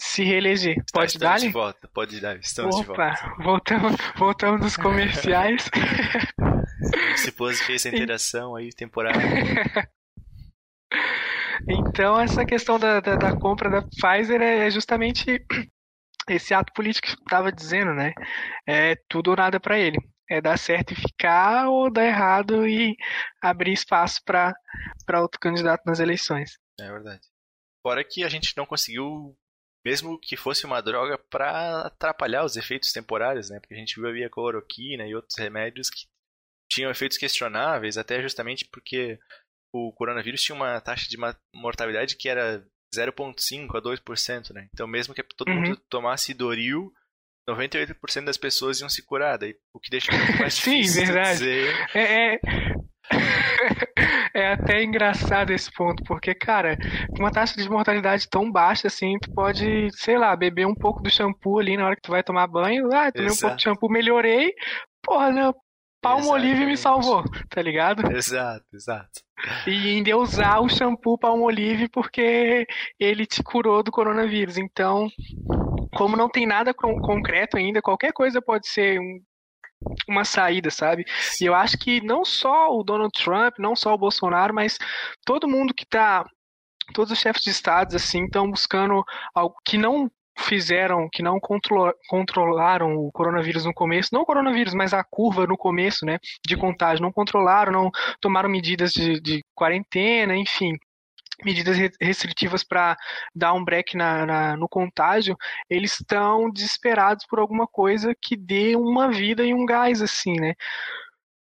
[0.00, 0.74] se reeleger.
[0.76, 3.02] Tá, Pode estamos dar, de volta, pode dar, estamos de volta.
[3.02, 5.70] Opa, voltamos, voltamos dos comerciais.
[7.16, 9.20] Se pôs fez essa interação aí temporária.
[11.68, 15.44] Então, essa questão da, da, da compra da Pfizer é justamente
[16.28, 18.12] esse ato político que eu estava dizendo, né?
[18.66, 19.98] É tudo ou nada para ele.
[20.28, 22.96] É dar certo e ficar ou dar errado e
[23.40, 24.54] abrir espaço para
[25.20, 26.58] outro candidato nas eleições.
[26.80, 27.20] É verdade.
[27.82, 29.36] Fora que a gente não conseguiu,
[29.84, 33.60] mesmo que fosse uma droga, pra atrapalhar os efeitos temporários, né?
[33.60, 36.06] Porque a gente viu a cloroquina e outros remédios que
[36.70, 39.18] tinham efeitos questionáveis, até justamente porque
[39.72, 41.16] o coronavírus tinha uma taxa de
[41.54, 44.68] mortalidade que era 0,5 a 2%, né?
[44.74, 45.62] Então, mesmo que todo Uhum.
[45.62, 46.92] mundo tomasse Doril,
[47.48, 51.38] 98% das pessoas iam se curar, daí, o que deixa muito mais Sim, verdade.
[51.38, 51.74] dizer.
[51.94, 52.40] É, é...
[54.34, 56.76] é até engraçado esse ponto, porque, cara,
[57.10, 61.02] com uma taxa de mortalidade tão baixa assim, tu pode, sei lá, beber um pouco
[61.02, 62.86] do shampoo ali na hora que tu vai tomar banho.
[62.92, 63.56] Ah, tomei um pouco Exato.
[63.56, 64.52] de shampoo, melhorei.
[65.02, 65.52] Porra,
[66.02, 66.10] né?
[66.10, 68.10] Palmolive me salvou, tá ligado?
[68.12, 69.20] Exato, exato.
[69.66, 72.66] E ainda usar o shampoo Palmolive porque
[72.98, 74.56] ele te curou do coronavírus.
[74.56, 75.08] Então,
[75.96, 79.20] como não tem nada con- concreto ainda, qualquer coisa pode ser um
[80.08, 81.04] uma saída, sabe?
[81.40, 84.78] E eu acho que não só o Donald Trump, não só o Bolsonaro, mas
[85.24, 86.24] todo mundo que tá
[86.94, 89.02] todos os chefes de estados assim estão buscando
[89.34, 91.38] algo que não fizeram, que não
[92.08, 96.56] controlaram o coronavírus no começo, não o coronavírus, mas a curva no começo, né, de
[96.56, 97.90] contágio, não controlaram, não
[98.20, 100.76] tomaram medidas de, de quarentena, enfim,
[101.44, 102.96] medidas restritivas para
[103.34, 105.36] dar um break na, na, no contágio,
[105.68, 110.54] eles estão desesperados por alguma coisa que dê uma vida e um gás, assim, né?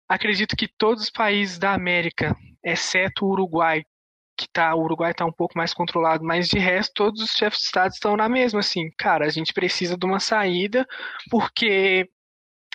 [0.08, 3.84] Acredito que todos os países da América, exceto o Uruguai,
[4.38, 7.60] que tá, o Uruguai está um pouco mais controlado, mas de resto todos os chefes
[7.60, 10.88] de estado estão na mesma, assim, cara, a gente precisa de uma saída
[11.30, 12.10] porque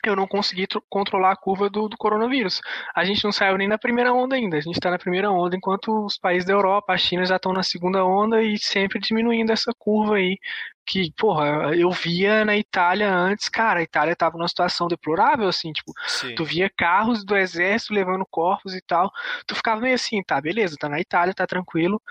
[0.09, 2.61] eu não consegui controlar a curva do, do, coronavírus.
[2.95, 4.57] A gente não saiu nem na primeira onda ainda.
[4.57, 7.53] A gente está na primeira onda, enquanto os países da Europa, a China já estão
[7.53, 10.39] na segunda onda e sempre diminuindo essa curva aí.
[10.85, 15.73] Que, porra, eu via na Itália antes, cara, a Itália tava numa situação deplorável, assim,
[15.73, 16.35] tipo, Sim.
[16.35, 19.11] tu via carros do exército levando corpos e tal.
[19.47, 22.03] Tu ficava meio assim, tá, beleza, tá na Itália, tá tranquilo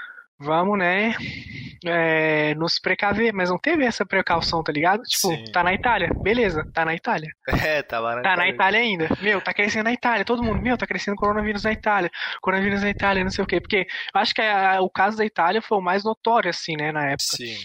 [0.41, 1.13] vamos, né,
[1.85, 5.01] é, nos precaver, mas não teve essa precaução, tá ligado?
[5.03, 5.45] Tipo, Sim.
[5.51, 7.29] tá na Itália, beleza, tá na Itália.
[7.47, 8.37] É, tá lá na Tá Itália.
[8.37, 9.09] na Itália ainda.
[9.21, 12.09] Meu, tá crescendo na Itália, todo mundo, meu, tá crescendo coronavírus na Itália,
[12.41, 15.25] coronavírus na Itália, não sei o quê, porque eu acho que a, o caso da
[15.25, 17.37] Itália foi o mais notório, assim, né, na época.
[17.37, 17.55] Sim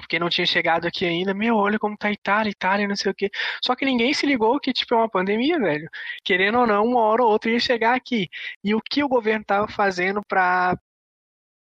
[0.00, 1.32] porque não tinha chegado aqui ainda.
[1.32, 3.30] Meu, olha como tá a Itália, Itália, não sei o quê.
[3.64, 5.88] Só que ninguém se ligou que, tipo, é uma pandemia, velho.
[6.24, 8.28] Querendo ou não, uma hora ou outra ia chegar aqui.
[8.62, 10.76] E o que o governo tava fazendo para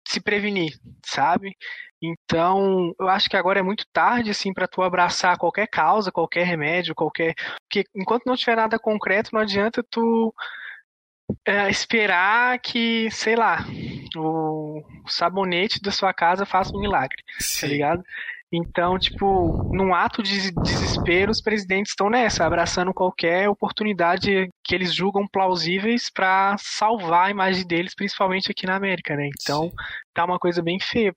[0.06, 1.56] se prevenir, sabe?
[2.02, 6.44] Então, eu acho que agora é muito tarde, assim, para tu abraçar qualquer causa, qualquer
[6.44, 7.34] remédio, qualquer.
[7.62, 10.34] Porque enquanto não tiver nada concreto, não adianta tu
[11.46, 13.64] é, esperar que, sei lá,
[14.16, 17.60] o sabonete da sua casa faça um milagre, tá Sim.
[17.62, 18.02] tá ligado?
[18.56, 24.94] Então, tipo, num ato de desespero, os presidentes estão nessa, abraçando qualquer oportunidade que eles
[24.94, 29.28] julgam plausíveis para salvar a imagem deles, principalmente aqui na América, né?
[29.40, 29.72] Então, Sim.
[30.14, 31.12] tá uma coisa bem feia,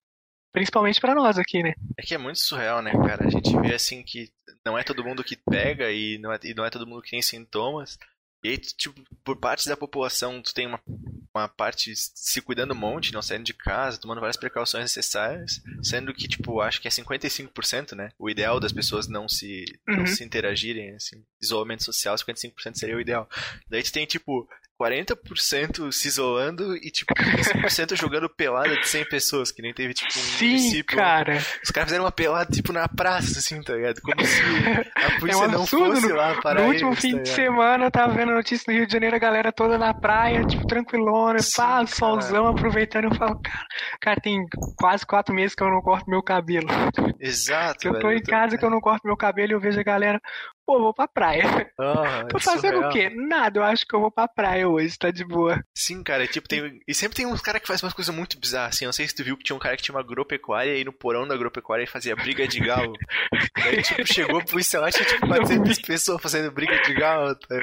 [0.52, 1.74] principalmente para nós aqui, né?
[1.98, 3.28] É que é muito surreal, né, cara?
[3.28, 4.30] A gente vê assim que
[4.66, 7.12] não é todo mundo que pega e não é, e não é todo mundo que
[7.12, 7.98] tem sintomas.
[8.48, 10.80] E aí, tipo, por parte da população, tu tem uma,
[11.36, 16.14] uma parte se cuidando um monte, não saindo de casa, tomando várias precauções necessárias, sendo
[16.14, 18.10] que, tipo, acho que é 55%, né?
[18.18, 19.98] O ideal das pessoas não se, uhum.
[19.98, 23.30] não se interagirem, assim, isolamento social, 55% seria o ideal.
[23.70, 24.48] Daí tu tem, tipo,
[24.80, 30.10] 40% se isolando e, tipo, 15% jogando pelada de 100 pessoas, que nem teve, tipo,
[30.10, 30.98] um Sim, município.
[30.98, 31.38] cara.
[31.64, 34.02] Os caras fizeram uma pelada, tipo, na praça, assim, tá ligado?
[34.02, 34.42] Como se
[34.96, 37.86] a polícia é um não fosse lá para No eles, último fim tá de semana,
[37.86, 40.66] eu tava vendo a notícia no Rio de Janeiro, a galera toda na praia, tipo,
[40.68, 43.06] tranquilona, Sim, pá, solzão, aproveitando.
[43.06, 43.66] Eu falo, cara,
[44.02, 44.46] cara, tem
[44.78, 46.68] quase quatro meses que eu não corto meu cabelo.
[47.20, 48.60] Exato, Eu tô velho, em casa tô...
[48.60, 50.22] que eu não corto meu cabelo e eu vejo a galera,
[50.68, 51.72] pô, vou pra praia.
[51.80, 53.10] Ah, tô fazendo o quê?
[53.10, 55.64] Nada, eu acho que eu vou pra praia hoje, tá de boa.
[55.74, 56.82] Sim, cara, tipo, tem.
[56.86, 58.84] E sempre tem uns caras que fazem umas coisas muito bizarras, assim.
[58.84, 60.84] Eu não sei se tu viu que tinha um cara que tinha uma agropecuária e
[60.84, 62.94] no porão da agropecuária ele fazia briga de galo.
[63.56, 67.56] Daí, tipo, chegou o policial lá, tinha tipo 400 pessoas fazendo briga de galo, tá?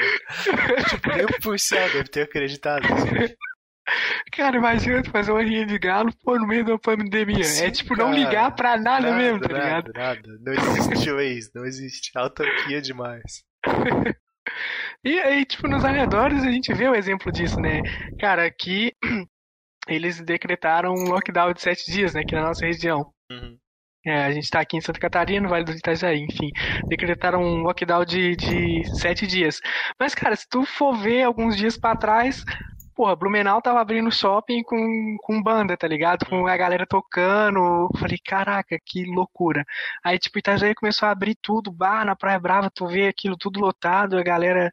[0.89, 2.87] Tipo, nem o policial deve ter acreditado.
[2.91, 3.35] Assim.
[4.33, 7.45] Cara, imagina tu fazer uma rinha de galo, pô, no meio da pandemia.
[7.45, 9.93] Sim, é tipo cara, não ligar pra nada, nada mesmo, tá nada, ligado?
[9.95, 12.11] Nada, Não existe Waze, não existe.
[12.17, 13.45] Autarquia demais.
[15.05, 17.83] e aí, tipo, nos arredores a gente vê o exemplo disso, né?
[18.19, 18.93] Cara, aqui
[19.87, 23.13] eles decretaram um lockdown de sete dias, né, aqui na nossa região.
[23.31, 23.59] Uhum.
[24.07, 26.51] É, a gente está aqui em Santa Catarina, no Vale do Itajaí, enfim.
[26.89, 29.61] Decretaram um lockdown de, de sete dias.
[29.99, 32.45] Mas, cara, se tu for ver alguns dias para trás,
[32.95, 36.25] porra, Blumenau tava abrindo shopping com, com banda, tá ligado?
[36.27, 37.91] Com a galera tocando.
[37.99, 39.65] Falei, caraca, que loucura.
[40.03, 43.61] Aí, tipo, Itajaí começou a abrir tudo, bar na Praia Brava, tu vê aquilo tudo
[43.61, 44.71] lotado, a galera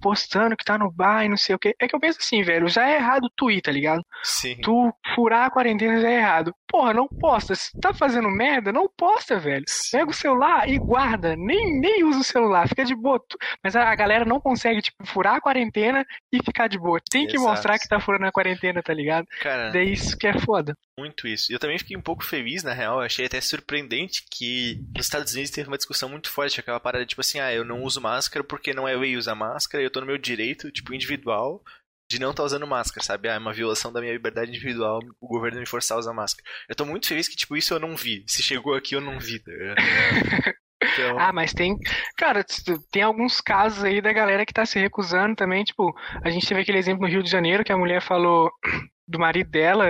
[0.00, 1.74] postando que tá no bar e não sei o que.
[1.78, 4.04] É que eu penso assim, velho, já é errado tu ir, tá ligado?
[4.22, 4.56] Sim.
[4.60, 6.54] Tu furar a quarentena já é errado.
[6.76, 7.54] Porra, não posta.
[7.54, 9.64] Se tá fazendo merda, não posta, velho.
[9.90, 11.34] Pega o celular e guarda.
[11.34, 13.18] Nem, nem usa o celular, fica de boa.
[13.64, 17.00] Mas a, galera não consegue, tipo, furar a quarentena e ficar de boa.
[17.10, 17.50] Tem que Exato.
[17.50, 19.26] mostrar que tá furando a quarentena, tá ligado?
[19.40, 19.70] Cara.
[19.70, 20.76] Daí isso que é foda.
[20.98, 21.50] Muito isso.
[21.50, 22.98] Eu também fiquei um pouco feliz, na real.
[22.98, 26.60] Eu achei até surpreendente que nos Estados Unidos teve uma discussão muito forte.
[26.60, 29.82] Aquela parada, tipo assim, ah, eu não uso máscara porque não é lei usar máscara
[29.82, 31.62] eu tô no meu direito, tipo, individual
[32.08, 33.28] de não estar tá usando máscara, sabe?
[33.28, 36.48] Ah, é uma violação da minha liberdade individual o governo me forçar a usar máscara.
[36.68, 38.24] Eu tô muito feliz que, tipo, isso eu não vi.
[38.26, 39.40] Se chegou aqui, eu não vi.
[39.40, 39.52] Tá
[40.82, 41.18] então...
[41.18, 41.76] ah, mas tem.
[42.16, 42.44] Cara,
[42.90, 45.64] tem alguns casos aí da galera que tá se recusando também.
[45.64, 45.92] Tipo,
[46.22, 48.50] a gente teve aquele exemplo no Rio de Janeiro que a mulher falou
[49.08, 49.88] do marido dela,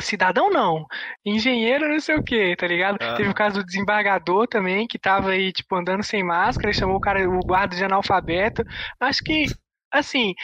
[0.00, 0.86] cidadão não,
[1.24, 2.98] engenheiro não sei o que, tá ligado?
[3.00, 3.14] Ah.
[3.14, 7.00] Teve o caso do desembargador também, que tava aí, tipo, andando sem máscara, chamou o
[7.00, 8.62] cara, o guarda de analfabeto.
[9.00, 9.46] Acho que,
[9.98, 10.34] assim,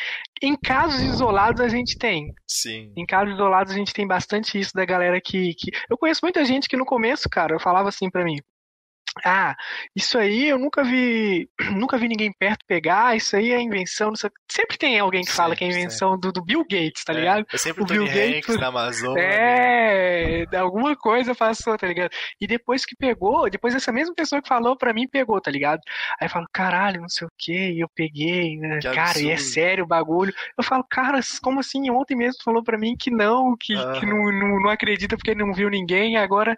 [0.42, 2.32] em casos isolados a gente tem.
[2.46, 2.92] Sim.
[2.96, 5.70] Em casos isolados a gente tem bastante isso da galera que, que...
[5.88, 8.36] Eu conheço muita gente que no começo, cara, eu falava assim pra mim,
[9.24, 9.54] ah,
[9.94, 14.16] isso aí eu nunca vi, nunca vi ninguém perto pegar, isso aí é invenção, não
[14.16, 17.12] sei- sempre tem alguém que fala Sempre, que é invenção do, do Bill Gates, tá
[17.12, 17.46] É, ligado?
[17.52, 19.22] É, sempre O Bill Gates- Hanks na Amazônia.
[19.22, 22.10] É, alguma coisa passou, tá ligado?
[22.40, 25.80] E depois que pegou, depois essa mesma pessoa que falou pra mim pegou, tá ligado?
[26.20, 28.78] Aí eu falo, caralho, não sei o que, e eu peguei, né?
[28.82, 29.52] Cara, e é absurdo.
[29.52, 30.32] sério o bagulho.
[30.56, 31.90] Eu falo, cara, como assim?
[31.90, 35.52] Ontem mesmo falou pra mim que não, que, que não, não, não acredita porque não
[35.52, 36.56] viu ninguém, agora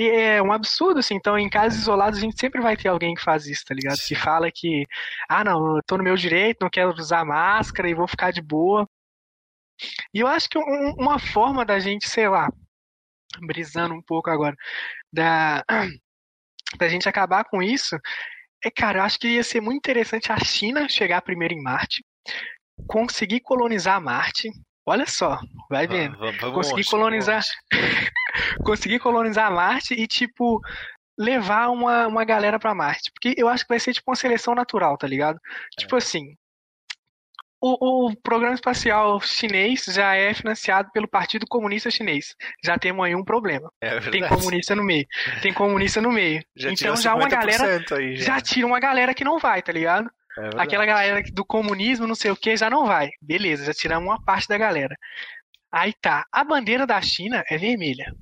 [0.00, 1.14] e é um absurdo, assim.
[1.14, 3.98] Então, em casos isolados, a gente sempre vai ter alguém que faz isso, tá ligado?
[3.98, 4.86] Que fala que,
[5.28, 8.40] ah, não, eu tô no meu direito, não quero usar máscara e vou ficar de
[8.42, 8.88] boa.
[10.14, 12.48] E eu acho que um- uma forma da gente, sei lá,
[13.40, 14.56] brisando um pouco agora,
[15.12, 15.64] da,
[16.78, 17.96] da gente acabar com isso,
[18.64, 22.04] é, cara, eu acho que ia ser muito interessante a China chegar primeiro em Marte,
[22.86, 24.50] conseguir colonizar Marte.
[24.86, 27.42] Olha só, vai vendo vamos Consegui longe, colonizar.
[28.64, 30.60] conseguir colonizar Marte e, tipo,
[31.18, 33.10] levar uma, uma galera pra Marte.
[33.12, 35.38] Porque eu acho que vai ser, tipo, uma seleção natural, tá ligado?
[35.76, 36.34] Tipo assim,
[37.60, 42.34] o, o programa espacial chinês já é financiado pelo Partido Comunista Chinês.
[42.64, 43.70] Já temos aí um problema.
[43.80, 45.06] É Tem comunista no meio.
[45.42, 46.42] Tem comunista no meio.
[46.56, 48.24] Já então já uma galera 50% aí, já.
[48.24, 50.10] já tira uma galera que não vai, tá ligado?
[50.40, 50.62] É.
[50.62, 53.10] Aquela galera do comunismo, não sei o que, já não vai.
[53.20, 54.96] Beleza, já tiramos uma parte da galera.
[55.72, 58.12] Aí tá, a bandeira da China é vermelha.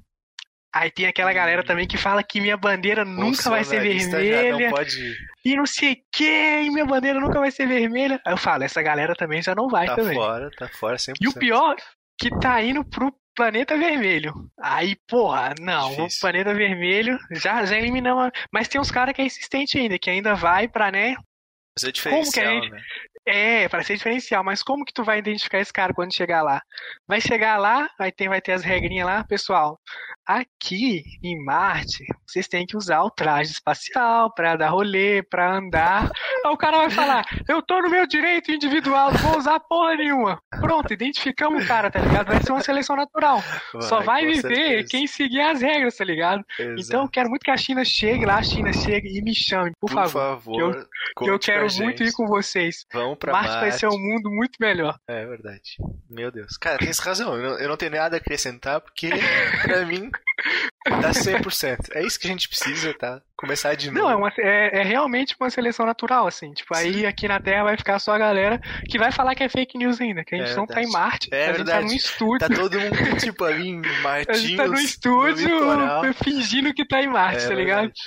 [0.73, 4.71] Aí tem aquela galera também que fala que minha bandeira nunca vai ser vermelha Não
[4.71, 8.21] pode e não sei o que, e minha bandeira nunca vai ser vermelha.
[8.25, 10.15] Aí eu falo, essa galera também já não vai tá também.
[10.15, 11.15] fora, tá fora 100%.
[11.21, 11.75] E o pior,
[12.19, 14.35] que tá indo pro planeta vermelho.
[14.61, 18.31] Aí, porra, não, o planeta vermelho, já, já eliminamos.
[18.53, 21.17] Mas tem uns caras que é insistente ainda, que ainda vai pra, né,
[21.79, 22.83] Isso é Como que a diferencial, gente- né?
[23.29, 26.63] É, para ser diferencial, mas como que tu vai identificar esse cara quando chegar lá?
[27.07, 29.79] Vai chegar lá, aí tem, vai ter as regrinhas lá, pessoal.
[30.27, 36.11] Aqui em Marte, vocês têm que usar o traje espacial pra dar rolê, pra andar.
[36.45, 39.97] Aí o cara vai falar: Eu tô no meu direito individual, não vou usar porra
[39.97, 40.39] nenhuma.
[40.61, 42.27] Pronto, identificamos o cara, tá ligado?
[42.27, 43.43] Vai ser uma seleção natural.
[43.81, 44.89] Só vai viver certeza.
[44.91, 46.45] quem seguir as regras, tá ligado?
[46.59, 46.81] Exato.
[46.81, 49.73] Então eu quero muito que a China chegue lá, a China chegue e me chame,
[49.81, 50.13] por, por favor.
[50.13, 50.89] favor, que eu-
[51.25, 52.85] que eu quero muito ir com vocês.
[52.93, 53.61] Vamos pra Marte Marte.
[53.61, 54.99] vai ser um mundo muito melhor.
[55.09, 55.77] É verdade.
[56.09, 56.57] Meu Deus.
[56.57, 57.35] Cara, tem razão.
[57.37, 59.09] Eu não, eu não tenho nada a acrescentar porque,
[59.63, 60.11] pra mim,
[60.87, 61.91] dá 100%.
[61.95, 63.21] É isso que a gente precisa, tá?
[63.37, 64.01] Começar de novo.
[64.01, 66.53] Não, é, uma- é- é realmente uma seleção natural, assim.
[66.53, 69.49] Tipo, aí aqui na Terra vai ficar só a galera que vai falar que é
[69.49, 70.91] fake news ainda, que a gente É não tá em.
[70.91, 72.49] Marte, É a gente tá num estúdio.
[72.49, 73.83] Tá todo mundo, tipo, ali em
[74.29, 75.49] a gente tá no estúdio
[76.03, 77.79] no fingindo que tá em Marte, É tá ligado?
[77.83, 78.01] verdade.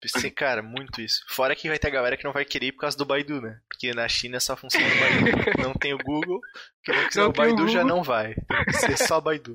[0.00, 1.20] Pensei, cara, muito isso.
[1.28, 3.58] Fora que vai ter galera que não vai querer ir por causa do Baidu, né?
[3.68, 5.38] Porque na China só funciona o Baidu.
[5.62, 6.40] Não tem o Google.
[6.84, 7.96] Quem não quiser Não o tem o Baidu já Google.
[7.96, 8.34] não vai.
[8.34, 9.52] Tem que ser só Baidu.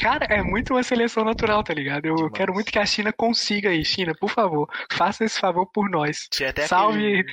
[0.00, 2.04] Cara, é muito uma seleção natural, tá ligado?
[2.06, 2.32] Eu Demais.
[2.34, 3.84] quero muito que a China consiga aí.
[3.84, 6.28] China, por favor, faça esse favor por nós.
[6.66, 7.24] Salve aquele,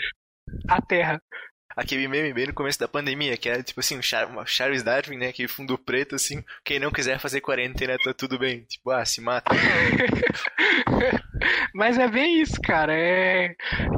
[0.70, 1.22] a Terra.
[1.76, 5.30] aquele meme bem no começo da pandemia, que era tipo assim, uma Charles Darwin, né?
[5.30, 6.44] Aquele fundo preto, assim.
[6.64, 8.64] Quem não quiser fazer quarentena, tá tudo bem.
[8.66, 9.54] Tipo, ah, se mata.
[11.74, 12.94] Mas é bem isso, cara.
[12.94, 13.56] É...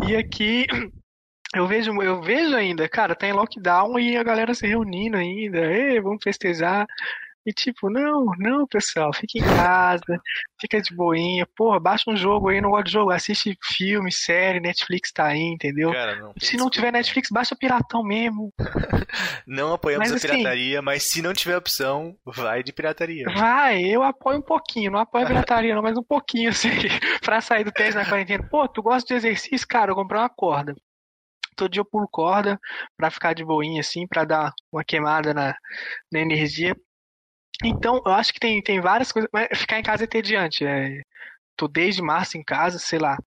[0.07, 0.65] E aqui
[1.55, 5.59] eu vejo, eu vejo ainda, cara, tá em lockdown e a galera se reunindo ainda.
[5.59, 6.87] Ei, vamos festejar.
[7.49, 10.21] E tipo, não, não, pessoal, fica em casa,
[10.61, 14.59] fica de boinha, porra, baixa um jogo aí, não gosta de jogo, assiste filme, série,
[14.59, 15.91] Netflix tá aí, entendeu?
[15.91, 16.31] Cara, não.
[16.37, 16.91] Se não tiver.
[16.91, 18.53] Netflix, baixa piratão mesmo.
[19.47, 23.25] Não apoiamos Mas, a assim- pirataria, mas se não tiver opção, vai de pirataria.
[23.33, 26.69] Vai, eu apoio um pouquinho, não apoio a pirataria não, mas um pouquinho assim,
[27.21, 28.47] pra sair do teste na quarentena.
[28.47, 29.67] Pô, tu gosta de exercício?
[29.67, 30.75] Cara, eu comprei uma corda.
[31.55, 32.59] Todo dia eu pulo corda
[32.95, 35.55] pra ficar de boinha assim, pra dar uma queimada na,
[36.11, 36.75] na energia.
[37.63, 40.65] Então, eu acho que tem, tem várias coisas, mas ficar em casa é entediante.
[40.65, 41.01] É,
[41.57, 43.17] tô desde março em casa, sei lá.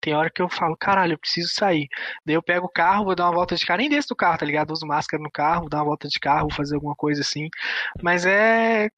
[0.00, 1.88] Tem hora que eu falo, caralho, eu preciso sair.
[2.26, 4.38] Daí eu pego o carro, vou dar uma volta de carro, nem desço do carro,
[4.38, 4.72] tá ligado?
[4.72, 7.48] Uso máscara no carro, vou dar uma volta de carro, vou fazer alguma coisa assim.
[8.02, 8.88] Mas é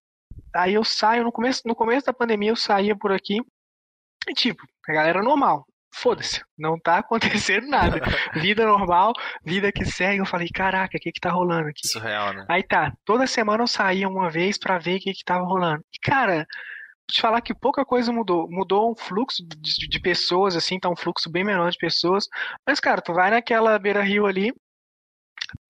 [0.55, 3.41] Aí eu saio, no começo, no começo da pandemia eu saía por aqui
[4.29, 5.67] e tipo, a galera normal.
[5.95, 8.01] Foda-se, não tá acontecendo nada.
[8.35, 9.13] Vida normal,
[9.45, 10.19] vida que segue.
[10.19, 11.87] Eu falei, caraca, o que que tá rolando aqui?
[11.87, 12.45] Surreal, né?
[12.49, 15.85] Aí tá, toda semana eu saía uma vez pra ver o que que tava rolando.
[15.95, 18.49] E cara, vou te falar que pouca coisa mudou.
[18.51, 22.27] Mudou um fluxo de, de pessoas, assim, tá um fluxo bem menor de pessoas.
[22.67, 24.53] Mas, cara, tu vai naquela beira-rio ali,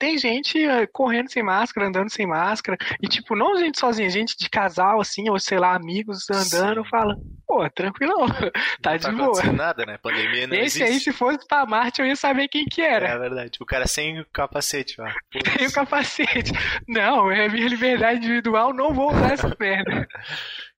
[0.05, 2.77] tem gente eh, correndo sem máscara, andando sem máscara.
[3.03, 6.91] E, tipo, não gente sozinha, gente de casal, assim, ou sei lá, amigos andando, Sim.
[6.91, 8.13] fala, pô, tranquilo,
[8.83, 9.43] tá não de tá boa.
[9.53, 9.97] nada, né?
[9.97, 10.83] Pandemia não Esse existe.
[10.83, 13.09] aí, se fosse pra Marte, eu ia saber quem que era.
[13.09, 13.57] É verdade.
[13.63, 15.07] O cara sem o capacete, ó.
[15.59, 16.53] Sem o capacete.
[16.87, 20.07] Não, é minha liberdade individual, não vou usar essa merda.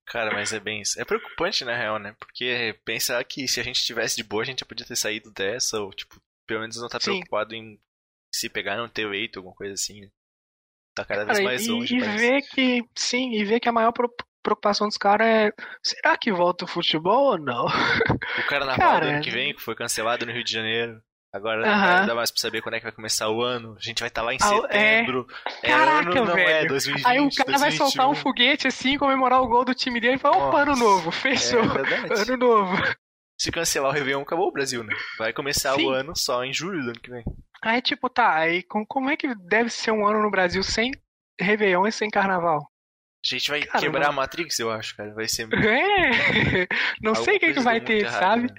[0.06, 1.00] Cara, mas é bem isso.
[1.00, 2.14] É preocupante, na real, né?
[2.20, 5.32] Porque pensar que se a gente tivesse de boa, a gente já podia ter saído
[5.32, 6.14] dessa, ou, tipo,
[6.46, 7.06] pelo menos não tá Sim.
[7.10, 7.76] preocupado em
[8.36, 10.00] se pegar no teu eito, alguma coisa assim.
[10.00, 10.08] Né?
[10.94, 11.94] Tá cada vez Cara, mais longe.
[11.94, 13.92] E, ver que, sim, e ver que a maior
[14.42, 17.66] preocupação dos caras é: será que volta o futebol ou não?
[17.66, 21.00] O carnaval cara, do ano que vem, que foi cancelado no Rio de Janeiro.
[21.32, 21.98] Agora uh -huh.
[22.00, 23.76] não dá mais pra saber quando é que vai começar o ano.
[23.78, 24.38] A gente vai estar tá lá em é.
[24.38, 25.26] setembro.
[25.62, 25.68] É...
[25.68, 26.48] Caraca, é ano, velho.
[26.48, 27.58] É 2020, Aí o cara 2021.
[27.58, 30.76] vai soltar um foguete assim, comemorar o gol do time dele e falar: opa, ano
[30.76, 31.60] novo, fechou.
[31.60, 32.76] É ano novo.
[33.38, 34.94] Se cancelar o Réveillon, acabou o Brasil, né?
[35.18, 35.86] Vai começar Sim.
[35.86, 37.22] o ano só em julho do ano que vem.
[37.62, 40.92] Aí, tipo, tá, aí como é que deve ser um ano no Brasil sem
[41.40, 42.60] Réveillon e sem Carnaval?
[43.24, 44.10] A gente vai cara, quebrar não...
[44.10, 45.12] a Matrix, eu acho, cara.
[45.14, 45.48] Vai ser.
[45.52, 46.66] É!
[47.02, 48.42] Não sei o que, que vai ter, errado, sabe?
[48.44, 48.54] Né?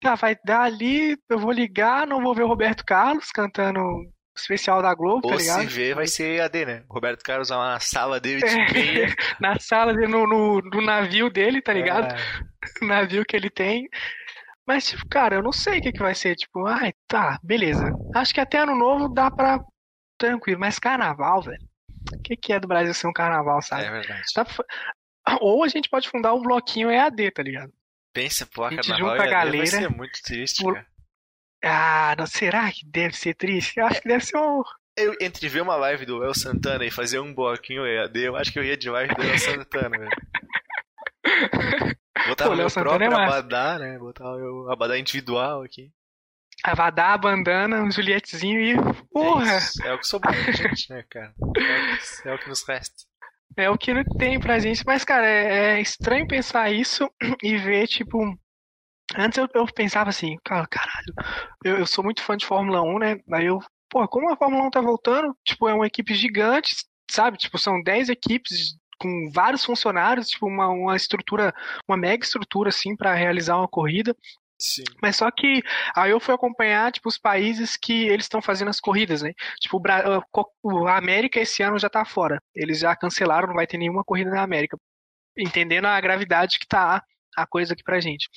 [0.00, 3.80] Tá, vai dar ali, eu vou ligar, não vou ver o Roberto Carlos cantando
[4.40, 5.60] especial da Globo, Ou tá ligado?
[5.62, 6.82] se ver, vai ser AD, né?
[6.88, 9.06] O Roberto Carlos na sala dele de é,
[9.40, 12.14] Na sala dele, no, no, no, navio dele, tá ligado?
[12.14, 12.18] É.
[12.82, 13.88] O navio que ele tem.
[14.68, 16.36] Mas, tipo, cara, eu não sei o que, que vai ser.
[16.36, 17.90] Tipo, ai, tá, beleza.
[18.14, 19.64] Acho que até ano novo dá pra.
[20.18, 21.66] Tranquilo, mas carnaval, velho.
[22.12, 23.84] O que, que é do Brasil ser um carnaval, sabe?
[23.84, 24.24] É verdade.
[24.34, 24.46] Tá...
[25.40, 27.72] Ou a gente pode fundar um bloquinho EAD, tá ligado?
[28.12, 29.56] Pensa, pô, a gente junta a galera.
[29.56, 30.86] Vai ser muito triste, cara.
[31.64, 33.78] Ah, não, será que deve ser triste?
[33.78, 34.62] Eu acho que deve ser um.
[34.98, 38.52] Eu, entre ver uma live do El Santana e fazer um bloquinho EAD, eu acho
[38.52, 40.10] que eu ia de live do El Santana, velho.
[42.26, 43.98] Botar o meu próprio é abadá, né?
[43.98, 45.92] Botar o abadá individual aqui.
[46.64, 48.74] Abadá, bandana, um Julietezinho e.
[49.12, 49.58] Porra!
[49.84, 51.32] É, é o que sobrou pra gente, né, cara?
[51.38, 53.04] É o, que, é o que nos resta.
[53.56, 57.08] É o que tem pra gente, mas, cara, é, é estranho pensar isso
[57.42, 58.18] e ver, tipo.
[59.16, 61.14] Antes eu, eu pensava assim, cara, caralho,
[61.64, 63.20] eu, eu sou muito fã de Fórmula 1, né?
[63.32, 63.58] Aí eu,
[63.88, 66.74] pô, como a Fórmula 1 tá voltando, tipo, é uma equipe gigante,
[67.10, 67.38] sabe?
[67.38, 71.54] Tipo, são 10 equipes com vários funcionários, tipo uma, uma estrutura,
[71.88, 74.14] uma mega estrutura assim para realizar uma corrida.
[74.60, 74.82] Sim.
[75.00, 75.62] Mas só que
[75.94, 79.32] aí eu fui acompanhar tipo os países que eles estão fazendo as corridas, né?
[79.60, 79.80] Tipo
[80.88, 82.42] a América esse ano já tá fora.
[82.54, 84.76] Eles já cancelaram, não vai ter nenhuma corrida na América.
[85.36, 87.02] Entendendo a gravidade que tá
[87.36, 88.28] a coisa aqui pra gente.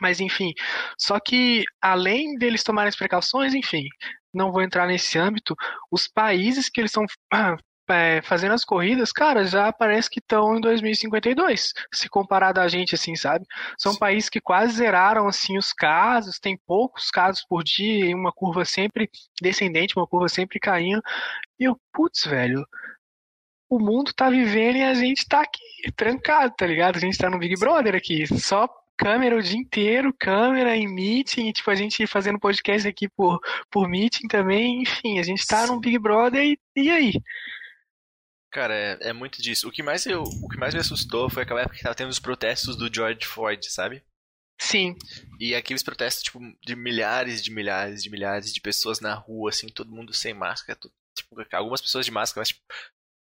[0.00, 0.52] Mas enfim,
[0.98, 3.84] só que além deles tomarem as precauções, enfim,
[4.32, 5.54] não vou entrar nesse âmbito,
[5.90, 7.04] os países que eles estão
[7.90, 12.94] é, fazendo as corridas, cara, já parece que estão em 2052, se comparado a gente,
[12.94, 13.46] assim, sabe?
[13.78, 13.98] São Sim.
[13.98, 19.10] países que quase zeraram, assim, os casos, tem poucos casos por dia, uma curva sempre
[19.40, 21.02] descendente, uma curva sempre caindo.
[21.58, 22.66] E eu, putz, velho,
[23.68, 26.96] o mundo tá vivendo e a gente tá aqui, trancado, tá ligado?
[26.96, 31.50] A gente tá no Big Brother aqui, só câmera o dia inteiro, câmera em meeting,
[31.52, 35.72] tipo, a gente fazendo podcast aqui por, por meeting também, enfim, a gente tá Sim.
[35.72, 37.12] no Big Brother e, e aí?
[38.50, 39.68] Cara, é, é, muito disso.
[39.68, 42.10] O que, mais eu, o que mais me assustou foi aquela época que tava tendo
[42.10, 44.02] os protestos do George Floyd, sabe?
[44.60, 44.96] Sim.
[45.38, 49.68] E aqueles protestos, tipo, de milhares de milhares de milhares de pessoas na rua, assim,
[49.68, 50.78] todo mundo sem máscara.
[51.14, 52.62] tipo, algumas pessoas de máscara, mas, tipo,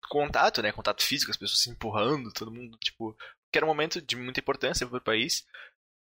[0.08, 0.72] contato, né?
[0.72, 3.16] Contato físico, as pessoas se empurrando, todo mundo, tipo.
[3.52, 5.44] Que era um momento de muita importância pro país.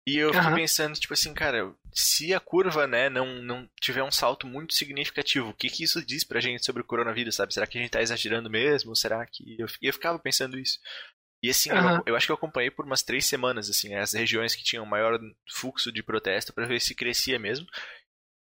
[0.07, 0.55] E eu fico uhum.
[0.55, 5.49] pensando, tipo assim, cara, se a curva, né, não, não tiver um salto muito significativo,
[5.49, 7.53] o que que isso diz pra gente sobre o coronavírus, sabe?
[7.53, 8.95] Será que a gente tá exagerando mesmo?
[8.95, 9.57] Será que...
[9.59, 10.79] Eu, eu ficava pensando isso.
[11.43, 11.97] E assim, uhum.
[11.97, 14.85] eu, eu, acho que eu acompanhei por umas três semanas, assim, as regiões que tinham
[14.85, 15.19] maior
[15.51, 17.67] fluxo de protesto para ver se crescia mesmo.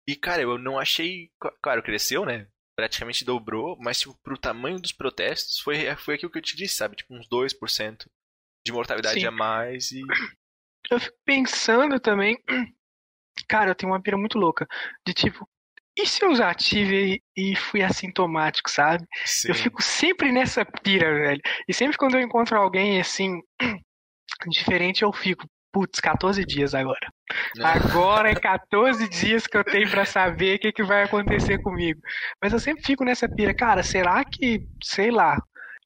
[0.08, 1.30] E, cara, eu não achei...
[1.62, 2.48] Claro, cresceu, né?
[2.76, 6.78] Praticamente dobrou, mas, tipo, pro tamanho dos protestos, foi, foi aquilo que eu te disse,
[6.78, 6.96] sabe?
[6.96, 8.08] Tipo, uns 2%
[8.66, 9.28] de mortalidade Sim.
[9.28, 10.02] a mais e
[10.90, 12.38] eu fico pensando também.
[13.48, 14.68] Cara, eu tenho uma pira muito louca.
[15.06, 15.48] De tipo,
[15.98, 19.06] e se eu já tive e fui assintomático, sabe?
[19.26, 19.50] Sim.
[19.50, 21.42] Eu fico sempre nessa pira, velho.
[21.68, 23.42] E sempre quando eu encontro alguém assim,
[24.50, 27.12] diferente, eu fico, putz, 14 dias agora.
[27.62, 32.00] Agora é 14 dias que eu tenho para saber o que, que vai acontecer comigo.
[32.42, 35.38] Mas eu sempre fico nessa pira, cara, será que, sei lá,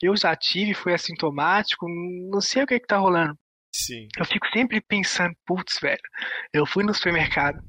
[0.02, 1.88] eu já tive, fui assintomático,
[2.32, 3.36] não sei o que que tá rolando.
[3.76, 4.08] Sim.
[4.18, 6.00] Eu fico sempre pensando, putz, velho,
[6.54, 7.60] eu fui no supermercado.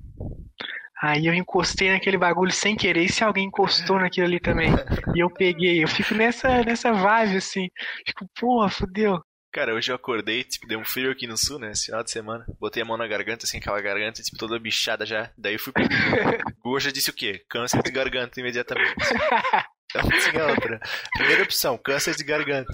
[1.02, 4.70] Aí eu encostei naquele bagulho sem querer, e se alguém encostou naquilo ali também?
[5.14, 7.68] e eu peguei, eu fico nessa, nessa vibe assim.
[8.06, 9.20] Fico, porra, fodeu.
[9.52, 11.72] Cara, hoje eu acordei, tipo, deu um frio aqui no sul, né?
[11.72, 12.44] Esse final de semana.
[12.60, 15.30] Botei a mão na garganta, assim, aquela garganta, tipo, toda bichada já.
[15.36, 15.82] Daí fui pro
[16.62, 16.80] Google.
[16.80, 17.42] já disse o quê?
[17.48, 18.94] Câncer de garganta imediatamente.
[19.88, 20.80] Então, assim, a outra.
[21.16, 22.72] Primeira opção, câncer de garganta.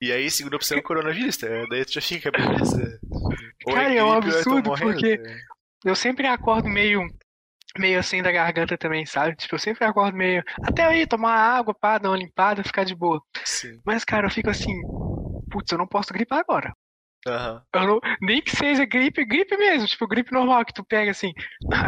[0.00, 1.36] E aí, segunda opção, coronavírus.
[1.36, 1.48] Tá?
[1.68, 3.00] Daí tu já fica, beleza.
[3.66, 5.30] Cara, é um absurdo, porque tá?
[5.84, 7.08] eu sempre acordo meio
[7.76, 9.36] meio assim da garganta também, sabe?
[9.36, 10.42] Tipo, eu sempre acordo meio.
[10.62, 13.20] Até aí, tomar água, pá, dar uma limpada, ficar de boa.
[13.44, 13.80] Sim.
[13.84, 14.72] Mas, cara, eu fico assim,
[15.50, 16.74] putz, eu não posso gripar agora.
[17.26, 17.60] Uhum.
[17.74, 21.32] Não, nem que seja gripe, gripe mesmo, tipo gripe normal que tu pega assim.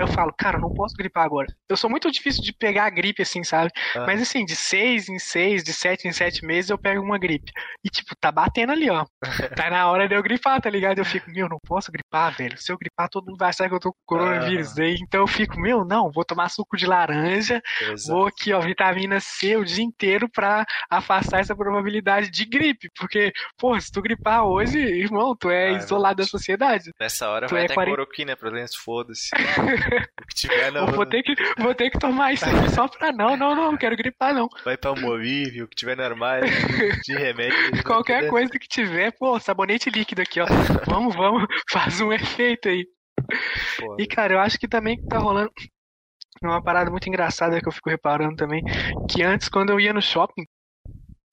[0.01, 1.47] Eu falo, cara, não posso gripar agora.
[1.69, 3.71] Eu sou muito difícil de pegar a gripe assim, sabe?
[3.97, 4.07] Uhum.
[4.07, 7.53] Mas assim, de seis em seis, de sete em sete meses eu pego uma gripe.
[7.85, 9.05] E tipo, tá batendo ali, ó.
[9.57, 10.99] tá na hora de eu gripar, tá ligado?
[10.99, 12.59] Eu fico, meu, não posso gripar, velho.
[12.59, 14.77] Se eu gripar, todo mundo vai achar que eu tô com coronavírus.
[14.77, 14.85] Uhum.
[15.01, 18.19] então eu fico, meu, não, vou tomar suco de laranja, Exato.
[18.19, 22.89] vou aqui, ó, vitamina C o dia inteiro pra afastar essa probabilidade de gripe.
[22.97, 26.91] Porque, pô, se tu gripar hoje, irmão, irmão, tu é ah, isolado da sociedade.
[26.99, 27.95] Nessa hora tu vai é até 40...
[27.95, 29.31] cloroquina pra dentro, foda-se.
[30.21, 30.87] o que tiver não.
[30.87, 33.13] Vou ter que, vou ter que tomar isso aqui só pra.
[33.13, 34.49] Não, não, não, não quero gripar, não.
[34.65, 36.49] Vai pra Almovívio, o que tiver no armário
[37.05, 37.85] de remédio.
[37.85, 40.47] Qualquer coisa que tiver, pô, sabonete líquido aqui, ó.
[40.87, 42.87] vamos, vamos, faz um efeito aí.
[43.77, 44.03] Foda.
[44.03, 45.51] E, cara, eu acho que também tá rolando
[46.43, 48.63] uma parada muito engraçada que eu fico reparando também,
[49.11, 50.47] que antes, quando eu ia no shopping,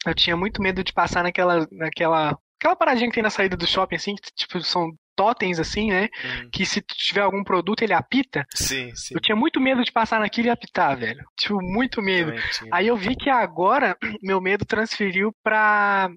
[0.06, 3.68] eu tinha muito medo de passar naquela, naquela Aquela paradinha que tem na saída do
[3.68, 6.10] shopping, assim, que tipo, são totens, assim, né?
[6.24, 6.50] Hum.
[6.52, 8.46] Que se tiver algum produto, ele apita.
[8.54, 9.16] Sim, sim.
[9.16, 11.26] Eu tinha muito medo de passar naquilo e apitar, velho.
[11.36, 12.34] Tipo, muito medo.
[12.72, 16.10] Aí eu vi que agora meu medo transferiu pra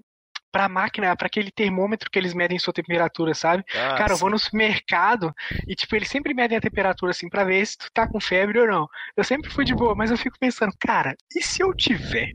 [0.51, 3.63] pra máquina, para aquele termômetro que eles medem sua temperatura, sabe?
[3.73, 4.13] Ah, Cara, sim.
[4.15, 5.33] eu vou no supermercado
[5.65, 8.59] e, tipo, eles sempre medem a temperatura, assim, pra ver se tu tá com febre
[8.59, 8.85] ou não.
[9.15, 12.33] Eu sempre fui de boa, mas eu fico pensando, cara, e se eu tiver?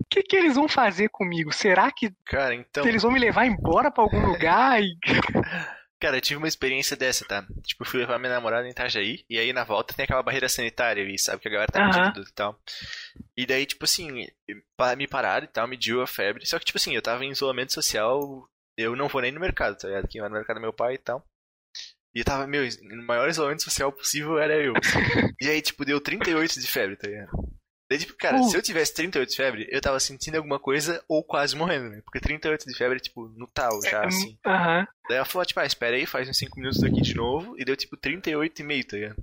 [0.00, 1.52] O que, que eles vão fazer comigo?
[1.52, 2.86] Será que Cara, então...
[2.86, 4.82] eles vão me levar embora para algum lugar?
[4.82, 4.96] E...
[6.00, 7.46] Cara, eu tive uma experiência dessa, tá?
[7.62, 10.48] Tipo, eu fui levar minha namorada em Itajaí, e aí na volta tem aquela barreira
[10.48, 11.42] sanitária ali, sabe?
[11.42, 12.58] Que a galera tá medindo e tal.
[13.36, 14.26] E daí, tipo assim,
[14.96, 16.46] me pararam e tal, mediu a febre.
[16.46, 18.48] Só que, tipo assim, eu tava em isolamento social,
[18.78, 20.08] eu não vou nem no mercado, tá ligado?
[20.08, 21.22] Quem vai no mercado é meu pai e tal.
[22.14, 24.72] E eu tava, meu, no maior isolamento social possível era eu.
[25.38, 27.30] e aí, tipo, deu 38 de febre, tá ligado?
[27.90, 28.44] Daí, tipo, cara, uh.
[28.44, 32.00] se eu tivesse 38 de febre, eu tava sentindo alguma coisa ou quase morrendo, né?
[32.04, 34.38] Porque 38 de febre é, tipo, no tal já, é, assim.
[34.46, 34.78] Aham.
[34.78, 34.88] Uh -huh.
[35.08, 37.58] Daí ela falou, tipo, ah, espera aí, faz uns 5 minutos aqui de novo.
[37.58, 39.16] E deu, tipo, 38,5, tá ligado?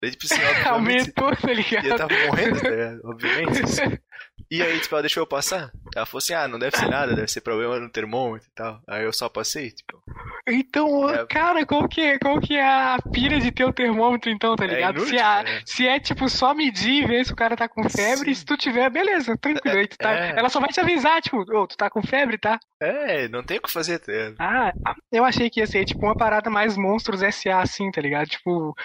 [0.00, 1.84] Daí, tipo assim, Aumentou, tá ligado?
[1.84, 3.00] E eu tava morrendo, tá ligado?
[3.04, 3.62] Obviamente.
[3.62, 3.82] Assim.
[4.52, 5.72] E aí, tipo, ela deixou eu passar.
[5.96, 8.82] Ela falou assim, ah, não deve ser nada, deve ser problema no termômetro e tal.
[8.86, 9.98] Aí eu só passei, tipo.
[10.46, 11.24] Então, é...
[11.24, 14.66] cara, qual que, é, qual que é a pira de ter o termômetro, então, tá
[14.66, 14.96] é ligado?
[14.96, 15.62] É inútil, se, a, é.
[15.64, 18.34] se é, tipo, só medir e ver se o cara tá com febre, Sim.
[18.34, 19.78] se tu tiver, beleza, tranquilo.
[19.78, 20.34] Aí tu tá, é.
[20.36, 22.60] Ela só vai te avisar, tipo, ô, oh, tu tá com febre, tá?
[22.78, 24.00] É, não tem o que fazer.
[24.00, 24.12] Tá?
[24.38, 28.28] Ah, eu achei que ia ser, tipo, uma parada mais monstros SA, assim, tá ligado?
[28.28, 28.76] Tipo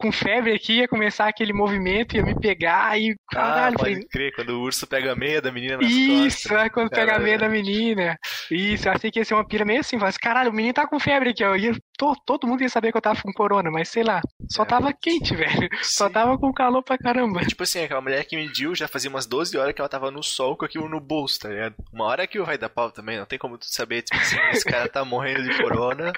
[0.00, 3.14] com febre aqui, ia começar aquele movimento, ia me pegar e.
[3.30, 4.08] Caralho, ah, pode falei...
[4.08, 6.64] crer, quando o urso pega a meia da menina nas Isso, costas.
[6.64, 7.08] é quando caralho.
[7.08, 8.18] pega a meia da menina.
[8.50, 10.86] Isso, eu achei que ia ser uma pira meio assim, mas caralho, o menino tá
[10.86, 11.54] com febre aqui, ó.
[11.54, 14.62] Ia, to, todo mundo ia saber que eu tava com corona, mas sei lá, só
[14.62, 15.68] é, tava quente, velho.
[15.82, 16.00] Sim.
[16.00, 17.44] Só tava com calor pra caramba.
[17.44, 20.22] Tipo assim, aquela mulher que mediu já fazia umas 12 horas que ela tava no
[20.22, 21.74] sol com aquilo no bolso, tá ligado?
[21.92, 24.64] Uma hora que vai dar pau também, não tem como tu saber, tipo assim, esse
[24.64, 26.12] cara tá morrendo de corona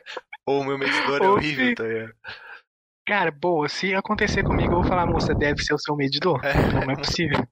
[0.46, 2.14] ou o meu medidor é horrível, tá ligado?
[3.06, 6.40] Cara, boa, se acontecer comigo, eu vou falar, moça, deve ser o seu medidor.
[6.44, 6.54] É.
[6.72, 7.44] Não, não é possível.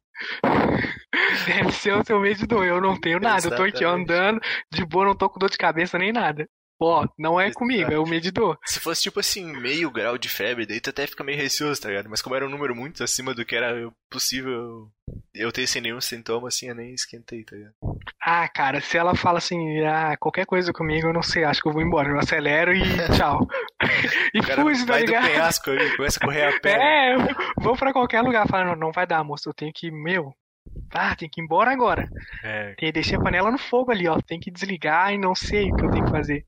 [1.47, 2.65] deve ser o seu medidor.
[2.65, 3.39] Eu não tenho nada.
[3.39, 3.61] Exatamente.
[3.61, 4.41] Eu tô aqui andando,
[4.73, 6.47] de boa, não tô com dor de cabeça nem nada.
[6.83, 8.59] Ó, não é comigo, é o medidor.
[8.65, 11.89] Se fosse tipo assim, meio grau de febre, daí tu até fica meio receoso, tá
[11.89, 12.09] ligado?
[12.09, 14.89] Mas como era um número muito acima do que era possível
[15.35, 17.75] eu ter sem nenhum sintoma, assim, eu nem esquentei, tá ligado?
[18.23, 21.69] Ah, cara, se ela fala assim, ah, qualquer coisa comigo, eu não sei, acho que
[21.69, 22.09] eu vou embora.
[22.09, 22.81] Eu acelero e
[23.15, 23.47] tchau.
[24.35, 25.25] e fujo, tá ligado?
[25.25, 26.79] do penhasco ali, começa a correr a pé.
[26.81, 27.17] É,
[27.61, 30.33] vou pra qualquer lugar, falo, não, não vai dar, moço, eu tenho que, meu,
[30.93, 32.09] ah, tem que ir embora agora.
[32.43, 32.75] É.
[32.77, 34.21] Tem, deixei a panela no fogo ali, ó.
[34.21, 36.45] Tem que desligar e não sei o que eu tenho que fazer.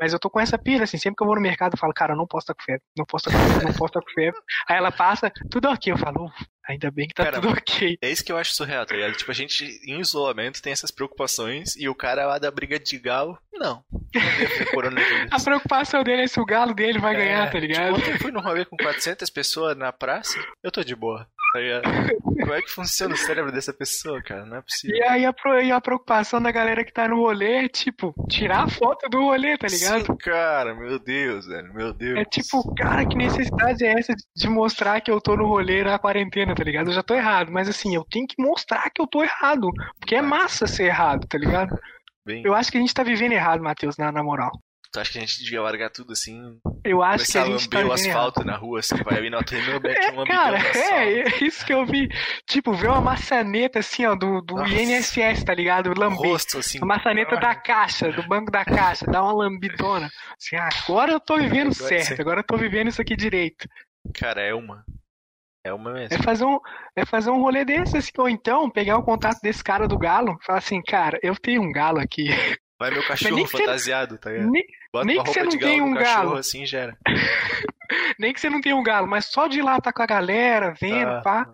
[0.00, 1.92] Mas eu tô com essa pira, assim, sempre que eu vou no mercado eu falo,
[1.92, 4.00] cara, eu não posso estar com febre, não posso estar com febre, não posso estar
[4.00, 4.40] com febre.
[4.68, 5.92] Aí ela passa, tudo ok.
[5.92, 6.30] Eu falo,
[6.68, 7.98] ainda bem que tá tudo ok.
[8.02, 9.14] É isso que eu acho surreal, tá ligado?
[9.14, 12.98] Tipo, a gente em isolamento tem essas preocupações e o cara lá da briga de
[12.98, 13.84] galo, não.
[15.30, 17.96] a preocupação dele é se o galo dele vai é, ganhar, tá ligado?
[17.96, 21.26] Tipo, eu fui num rolê com 400 pessoas na praça, eu tô de boa.
[21.54, 21.60] Tá
[22.20, 24.44] Como é que funciona o cérebro dessa pessoa, cara?
[24.44, 24.96] Não é possível.
[24.96, 28.64] E aí a, e a preocupação da galera que tá no rolê é, tipo, tirar
[28.64, 30.04] a foto do rolê, tá ligado?
[30.04, 32.18] Sim, cara, meu Deus, velho, meu Deus.
[32.18, 35.96] É tipo, cara, que necessidade é essa de mostrar que eu tô no rolê na
[35.96, 36.88] quarentena, tá ligado?
[36.88, 39.70] Eu já tô errado, mas assim, eu tenho que mostrar que eu tô errado.
[40.00, 41.78] Porque é massa ser errado, tá ligado?
[42.26, 42.42] Bem...
[42.44, 44.50] Eu acho que a gente tá vivendo errado, Matheus, na, na moral.
[44.94, 46.56] Tu acha que a gente devia largar tudo assim?
[46.84, 48.46] Eu acho que a gente tá o asfalto errado.
[48.46, 51.74] na rua, assim, vai vir na terminal, mete É, um cara, é, é isso que
[51.74, 52.08] eu vi.
[52.46, 54.72] Tipo, ver uma maçaneta assim, ó, do, do Nossa.
[54.72, 55.90] INSS, tá ligado?
[55.90, 56.16] O Lamber.
[56.16, 56.78] rosto, assim.
[56.80, 60.08] A maçaneta da caixa, do banco da caixa, dá uma lambidona.
[60.40, 63.68] Assim, ah, agora eu tô vivendo Agora certo, agora eu tô vivendo isso aqui direito.
[64.14, 64.84] Cara, é uma.
[65.64, 66.14] É uma mesmo.
[66.16, 66.60] É fazer um,
[66.94, 70.38] é fazer um rolê desse, assim, ou então pegar o contato desse cara do galo,
[70.46, 72.28] falar assim, cara, eu tenho um galo aqui.
[72.78, 74.50] Vai meu cachorro fantasiado, tá ligado?
[74.50, 76.36] Nem, Bota nem uma roupa não de galo um cachorro, galo.
[76.38, 76.98] assim já era.
[78.18, 80.74] nem que você não tenha um galo, mas só de lá tá com a galera,
[80.80, 81.52] vendo, Ah, pá.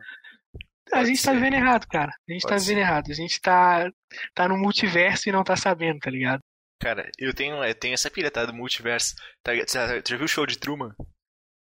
[0.93, 1.39] A gente tá ser.
[1.41, 2.11] vendo errado, cara.
[2.29, 2.81] A gente Pode tá vivendo ser.
[2.81, 3.11] errado.
[3.11, 3.91] A gente tá,
[4.35, 6.41] tá no multiverso e não tá sabendo, tá ligado?
[6.81, 8.45] Cara, eu tenho, eu tenho essa pilha, tá?
[8.45, 9.15] Do multiverso.
[9.45, 9.69] Tá, ligado?
[9.69, 10.93] Você já viu o show de Truman?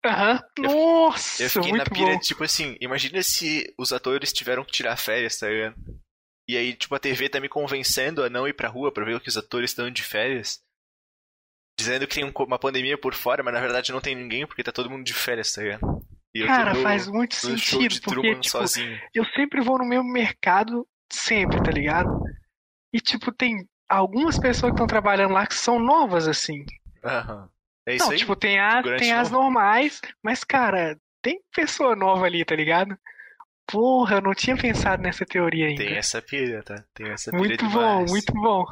[0.04, 0.40] Aham.
[0.58, 2.18] Eu- Nossa, Eu fiquei na pilha, bom.
[2.18, 5.76] tipo assim, imagina se os atores tiveram que tirar férias, tá ligado?
[6.50, 9.14] E aí, tipo, a TV tá me convencendo a não ir pra rua pra ver
[9.14, 10.60] o que os atores estão de férias.
[11.78, 14.64] Dizendo que tem um- uma pandemia por fora, mas na verdade não tem ninguém porque
[14.64, 16.02] tá todo mundo de férias, tá ligado?
[16.34, 19.00] E Cara, no- faz muito sentido, porque, tipo, sozinho.
[19.14, 22.10] eu sempre vou no mesmo mercado, sempre, tá ligado?
[22.92, 26.64] E, tipo, tem algumas pessoas que estão trabalhando lá que são novas, assim.
[27.04, 27.48] Aham.
[27.86, 28.18] É isso não, aí?
[28.18, 32.98] tipo, tem, a, tem as normais, mas, cara, tem pessoa nova ali, tá ligado?
[33.70, 35.84] Porra, eu não tinha pensado nessa teoria ainda.
[35.84, 36.84] Tem essa pilha, tá?
[36.94, 38.10] Tem essa pilha Muito bom, demais.
[38.10, 38.64] muito bom.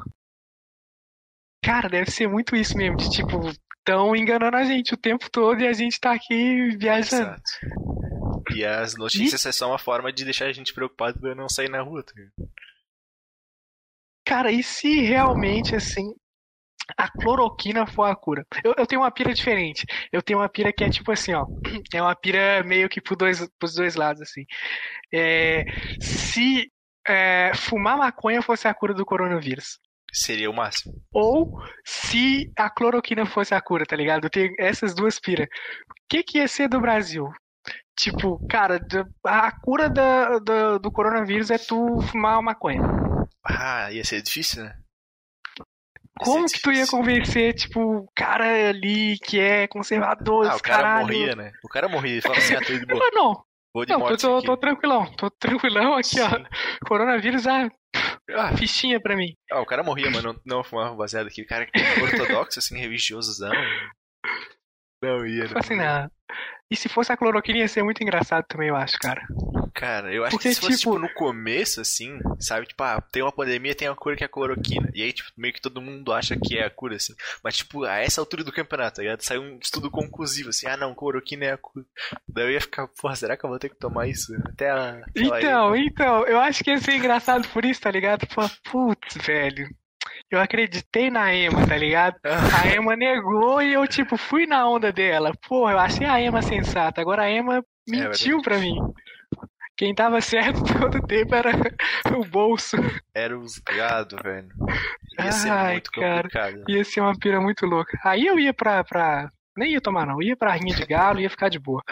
[1.65, 3.41] Cara, deve ser muito isso mesmo, de tipo,
[3.85, 7.31] tão enganando a gente o tempo todo e a gente tá aqui viajando.
[7.31, 8.53] Exato.
[8.55, 11.69] E as notícias é só uma forma de deixar a gente preocupado pra não sair
[11.69, 12.13] na rua, tá?
[14.25, 16.15] Cara, e se realmente, assim,
[16.97, 18.47] a cloroquina for a cura?
[18.64, 19.84] Eu, eu tenho uma pira diferente.
[20.12, 21.47] Eu tenho uma pira que é tipo assim, ó.
[21.95, 24.45] É uma pira meio que pro dois, pros dois lados, assim.
[25.12, 25.64] É,
[26.01, 26.70] se
[27.07, 29.78] é, fumar maconha fosse a cura do coronavírus.
[30.12, 30.95] Seria o máximo.
[31.12, 31.51] Ou
[31.84, 34.24] se a cloroquina fosse a cura, tá ligado?
[34.24, 35.47] Eu tenho essas duas piras.
[35.47, 37.28] O que, que ia ser do Brasil?
[37.99, 38.80] Tipo, cara,
[39.24, 42.80] a cura da, da- do coronavírus é tu fumar maconha.
[43.45, 44.74] Ah, ia ser difícil, né?
[46.19, 46.99] Como que tu ia difícil.
[46.99, 51.07] convencer, tipo, o cara ali que é conservador, Ah, o cara caralho?
[51.07, 51.53] morria, né?
[51.64, 53.05] O cara morria e falava assim, ah, tô de boa.
[53.05, 53.45] Eu não,
[53.75, 56.29] Vou de não, morte tô, tô tranquilão, tô tranquilão aqui, ó.
[56.31, 56.45] Sim.
[56.87, 57.69] Coronavírus, ah,
[58.35, 59.35] Ah, fichinha pra mim.
[59.53, 61.43] ah, o cara morria, mas não, não fumava baseado aqui.
[61.43, 63.53] O cara que ortodoxo, assim, religiosozão.
[65.03, 65.47] Não ia.
[65.47, 66.11] Tipo assim, não.
[66.71, 69.27] E se fosse a cloroquina ia ser muito engraçado também, eu acho, cara.
[69.73, 72.66] Cara, eu acho Porque, que se fosse, tipo- tipo, no começo, assim, sabe?
[72.66, 74.91] Tipo, ah, tem uma pandemia, tem uma cura que é a cloroquina.
[74.93, 77.14] E aí, tipo, meio que todo mundo acha que é a cura, assim.
[77.43, 79.23] Mas, tipo, a essa altura do campeonato, tá ligado?
[79.23, 81.87] Saiu um estudo conclusivo, assim, ah, não, cloroquina é a cura.
[82.29, 84.35] Daí eu ia ficar, porra, será que eu vou ter que tomar isso?
[84.47, 85.01] Até a...
[85.16, 85.87] Então, ir?
[85.87, 88.27] então, eu acho que ia ser engraçado por isso, tá ligado?
[88.27, 89.69] Pô, putz, velho.
[90.31, 92.16] Eu acreditei na Emma, tá ligado?
[92.24, 95.33] A Emma negou e eu, tipo, fui na onda dela.
[95.49, 97.01] Porra, eu achei a Emma sensata.
[97.01, 98.76] Agora a Emma mentiu pra mim.
[99.79, 101.53] Quem tava certo todo tempo era
[102.14, 102.76] o bolso.
[103.14, 104.49] Era os gado, velho.
[105.22, 106.16] Ia ser Ai, muito cara.
[106.22, 106.64] complicado.
[106.68, 107.99] Ia ser uma pira muito louca.
[108.05, 108.85] Aí eu ia pra.
[108.85, 109.31] pra...
[109.57, 110.22] Nem ia tomar, não.
[110.22, 111.83] Ia pra rinha de galo, ia ficar de boa.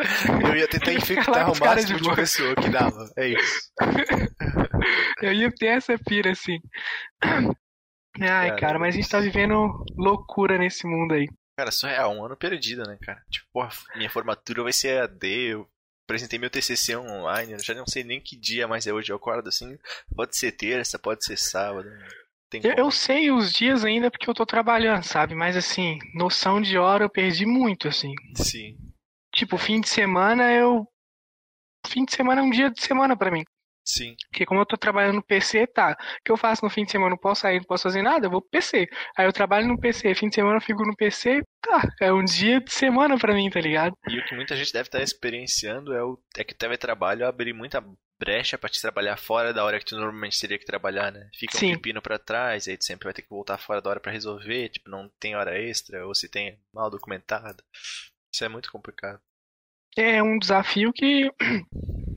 [0.45, 3.09] Eu ia tentar infectar o máximo de de pessoa que dava.
[3.16, 3.72] É isso.
[5.22, 6.59] Eu ia ter essa pira, assim.
[8.21, 11.27] Ai, Cara, cara, mas a gente tá vivendo loucura nesse mundo aí.
[11.59, 13.23] Cara, surreal, um ano perdido, né, cara?
[13.31, 15.69] Tipo, porra, minha formatura vai ser AD, eu
[16.07, 19.17] apresentei meu TCC online, eu já não sei nem que dia mais é hoje, eu
[19.17, 19.77] acordo assim,
[20.14, 21.89] pode ser terça, pode ser sábado,
[22.53, 25.35] Eu, eu sei os dias ainda porque eu tô trabalhando, sabe?
[25.35, 28.12] Mas assim, noção de hora eu perdi muito, assim.
[28.37, 28.77] Sim,
[29.37, 30.87] Tipo, fim de semana eu.
[31.87, 33.45] Fim de semana é um dia de semana pra mim.
[33.87, 35.97] Sim, Porque como eu tô trabalhando no PC, tá.
[36.20, 37.11] O que eu faço no fim de semana?
[37.11, 38.89] Não posso sair, não posso fazer nada, eu vou pro PC.
[39.16, 41.82] Aí eu trabalho no PC, fim de semana eu fico no PC, tá.
[42.01, 43.97] É um dia de semana pra mim, tá ligado?
[44.09, 47.53] E o que muita gente deve estar experienciando é, o, é que o teletrabalho abre
[47.53, 47.82] muita
[48.18, 51.28] brecha pra te trabalhar fora da hora que tu normalmente teria que trabalhar, né?
[51.34, 51.72] Fica Sim.
[51.72, 54.12] um pepino pra trás, aí tu sempre vai ter que voltar fora da hora pra
[54.12, 57.62] resolver, tipo, não tem hora extra, ou se tem mal documentado.
[58.32, 59.20] Isso é muito complicado.
[59.97, 61.30] É um desafio que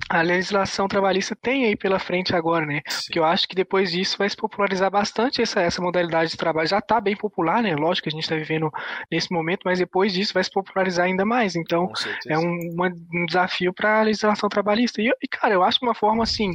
[0.09, 2.81] a legislação trabalhista tem aí pela frente agora, né?
[2.87, 3.03] Sim.
[3.05, 6.67] Porque eu acho que depois disso vai se popularizar bastante essa, essa modalidade de trabalho.
[6.67, 7.75] Já está bem popular, né?
[7.75, 8.71] Lógico que a gente está vivendo
[9.11, 11.55] nesse momento, mas depois disso vai se popularizar ainda mais.
[11.55, 11.91] Então,
[12.27, 14.99] é um, uma- um desafio para a legislação trabalhista.
[15.01, 16.53] E, e, cara, eu acho uma forma assim.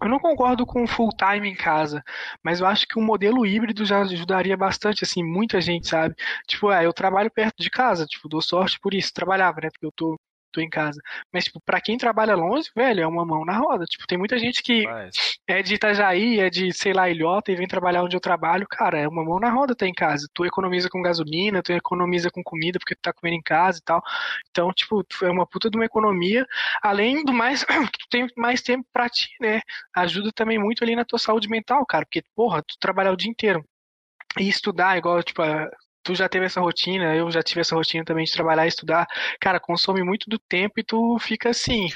[0.00, 2.02] Eu não concordo com full time em casa,
[2.42, 6.14] mas eu acho que um modelo híbrido já ajudaria bastante, assim, muita gente, sabe?
[6.46, 9.68] Tipo, ah, eu trabalho perto de casa, tipo, dou sorte por isso, trabalhava, né?
[9.70, 10.16] Porque eu tô
[10.52, 11.00] tô em casa.
[11.32, 13.84] Mas, tipo, pra quem trabalha longe, velho, é uma mão na roda.
[13.84, 15.14] Tipo, tem muita gente que Mas...
[15.46, 18.66] é de Itajaí, é de, sei lá, Ilhota e vem trabalhar onde eu trabalho.
[18.68, 20.28] Cara, é uma mão na roda tá em casa.
[20.32, 23.82] Tu economiza com gasolina, tu economiza com comida porque tu tá comendo em casa e
[23.82, 24.02] tal.
[24.50, 26.46] Então, tipo, é uma puta de uma economia.
[26.82, 27.64] Além do mais,
[27.98, 29.60] tu tem mais tempo pra ti, né?
[29.96, 32.04] Ajuda também muito ali na tua saúde mental, cara.
[32.04, 33.64] Porque, porra, tu trabalhar o dia inteiro
[34.38, 35.42] e estudar, igual, tipo,
[36.02, 39.06] tu já teve essa rotina, eu já tive essa rotina também de trabalhar e estudar,
[39.40, 41.86] cara, consome muito do tempo e tu fica assim,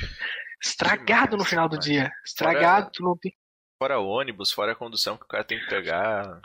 [0.63, 2.11] estragado demais, no final do dia.
[2.25, 3.33] Estragado, fora, tu não tem.
[3.79, 6.41] Fora o ônibus, fora a condução que o cara tem que pegar.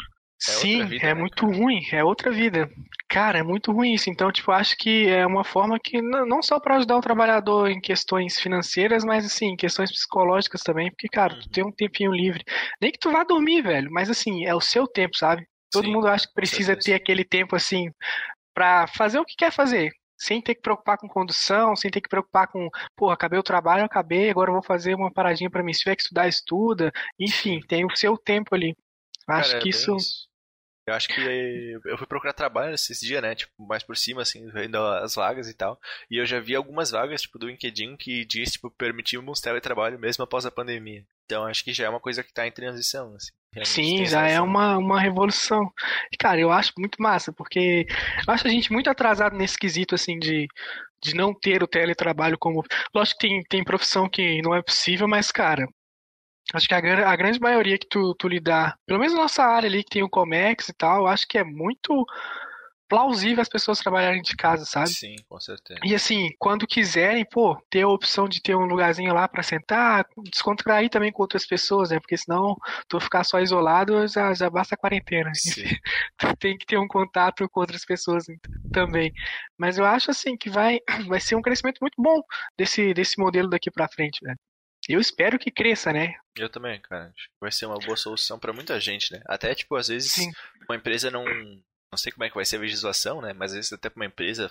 [0.47, 1.55] É Sim, vida, é né, muito cara?
[1.55, 2.67] ruim, é outra vida.
[3.07, 4.09] Cara, é muito ruim isso.
[4.09, 7.79] Então, tipo, acho que é uma forma que não só para ajudar o trabalhador em
[7.79, 11.41] questões financeiras, mas assim, em questões psicológicas também, porque, cara, uhum.
[11.41, 12.43] tu tem um tempinho livre.
[12.81, 15.45] Nem que tu vá dormir, velho, mas assim, é o seu tempo, sabe?
[15.71, 17.91] Todo Sim, mundo acha que precisa ter aquele tempo assim
[18.53, 22.09] para fazer o que quer fazer, sem ter que preocupar com condução, sem ter que
[22.09, 25.73] preocupar com, pô, acabei o trabalho, acabei, agora vou fazer uma paradinha para mim.
[25.73, 26.91] Se tiver que estudar, estuda.
[27.19, 28.75] Enfim, tem o seu tempo ali.
[29.27, 29.95] Acho Cara, que é isso...
[29.95, 30.29] isso.
[30.87, 33.35] Eu acho que eu fui procurar trabalho esses dias, né?
[33.35, 35.79] Tipo, mais por cima, assim, vendo as vagas e tal.
[36.09, 40.23] E eu já vi algumas vagas, tipo, do LinkedIn que diz, tipo, permitimos teletrabalho mesmo
[40.23, 41.05] após a pandemia.
[41.25, 43.31] Então acho que já é uma coisa que está em transição, assim.
[43.65, 45.71] Sim, já é uma, uma revolução.
[46.11, 47.85] E, cara, eu acho muito massa, porque
[48.25, 50.47] eu acho a gente muito atrasado nesse quesito, assim, de,
[51.03, 52.63] de não ter o teletrabalho como.
[52.95, 55.67] Lógico que tem, tem profissão que não é possível, mas, cara,
[56.53, 56.77] acho que a,
[57.09, 60.03] a grande maioria que tu, tu lidar, pelo menos na nossa área ali, que tem
[60.03, 62.05] o Comex e tal, eu acho que é muito
[62.91, 64.89] plausível as pessoas trabalharem de casa, sabe?
[64.89, 65.79] Sim, com certeza.
[65.81, 70.05] E assim, quando quiserem, pô, ter a opção de ter um lugarzinho lá para sentar,
[70.25, 72.01] descontrair também com outras pessoas, né?
[72.01, 72.53] Porque senão
[72.89, 75.31] tu ficar só isolado já, já basta a quarentena.
[75.33, 75.63] Sim.
[76.19, 78.25] tu tem que ter um contato com outras pessoas
[78.73, 79.13] também.
[79.57, 82.21] Mas eu acho assim que vai, vai ser um crescimento muito bom
[82.57, 84.37] desse, desse modelo daqui para frente, velho.
[84.89, 86.15] Eu espero que cresça, né?
[86.35, 87.13] Eu também, cara.
[87.39, 89.21] Vai ser uma boa solução para muita gente, né?
[89.27, 90.31] Até, tipo, às vezes Sim.
[90.67, 91.23] uma empresa não,
[91.91, 93.33] não sei como é que vai ser a legislação, né?
[93.33, 94.49] Mas às vezes até para uma empresa,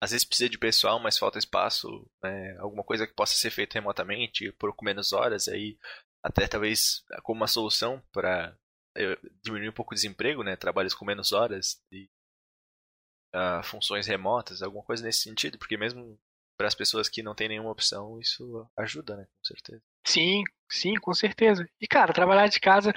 [0.00, 2.56] às vezes precisa de pessoal, mas falta espaço, né?
[2.58, 5.78] Alguma coisa que possa ser feita remotamente por menos horas, aí
[6.22, 8.56] até talvez como uma solução para
[9.42, 10.56] diminuir um pouco o desemprego, né?
[10.56, 12.08] Trabalhos com menos horas e
[13.34, 16.18] uh, funções remotas, alguma coisa nesse sentido, porque mesmo
[16.56, 19.24] para as pessoas que não têm nenhuma opção, isso ajuda, né?
[19.24, 19.82] Com certeza.
[20.06, 21.68] Sim, sim, com certeza.
[21.80, 22.92] E cara, trabalhar de casa,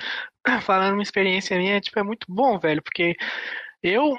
[0.63, 3.15] falando uma experiência minha, tipo, é muito bom, velho, porque
[3.88, 4.17] eu,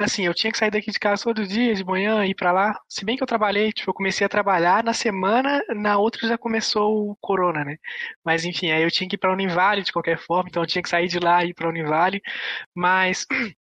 [0.00, 2.74] assim, eu tinha que sair daqui de casa todo dia, de manhã, ir para lá.
[2.88, 6.38] Se bem que eu trabalhei, tipo, eu comecei a trabalhar na semana, na outra já
[6.38, 7.76] começou o corona, né?
[8.24, 10.82] Mas enfim, aí eu tinha que ir pra Univale de qualquer forma, então eu tinha
[10.82, 12.20] que sair de lá e ir pra Univale.
[12.74, 13.26] Mas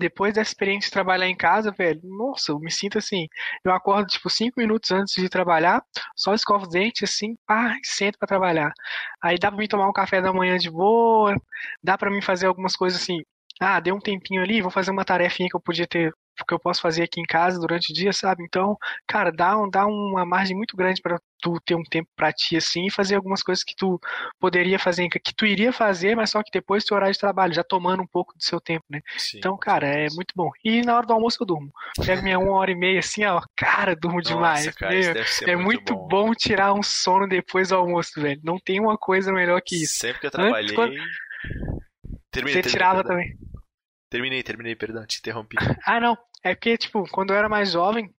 [0.00, 3.28] depois dessa experiência de trabalhar em casa, velho, nossa, eu me sinto assim.
[3.64, 5.82] Eu acordo, tipo, cinco minutos antes de trabalhar,
[6.16, 8.72] só escovo os dentes, assim, pá, e sento pra trabalhar.
[9.22, 11.36] Aí dá pra mim tomar um café da manhã de boa,
[11.82, 13.18] dá pra mim fazer algumas coisas assim,
[13.60, 16.12] ah, deu um tempinho ali, vou fazer uma tarefinha que eu podia ter,
[16.46, 18.42] que eu posso fazer aqui em casa durante o dia, sabe?
[18.42, 18.76] Então,
[19.06, 22.56] cara, dá, um, dá uma margem muito grande para tu ter um tempo para ti
[22.56, 24.00] assim e fazer algumas coisas que tu
[24.40, 27.54] poderia fazer, que tu iria fazer, mas só que depois do teu horário de trabalho,
[27.54, 29.00] já tomando um pouco do seu tempo, né?
[29.16, 29.38] Sim.
[29.38, 30.50] Então, cara, é muito bom.
[30.64, 31.70] E na hora do almoço eu durmo.
[32.04, 34.74] Pego minha uma hora e meia assim, ó, cara, durmo Nossa, demais.
[34.74, 36.08] Cara, é muito, muito bom.
[36.08, 36.34] bom.
[36.34, 38.40] tirar um sono depois do almoço, velho.
[38.42, 39.98] Não tem uma coisa melhor que isso.
[39.98, 40.64] Sempre que eu trabalhei.
[40.64, 40.94] Antes, quando...
[42.34, 43.38] Terminei, Você tirava também.
[44.10, 45.56] Terminei, terminei, perdão, te interrompi.
[45.86, 46.18] ah, não.
[46.42, 48.12] É porque, tipo, quando eu era mais jovem,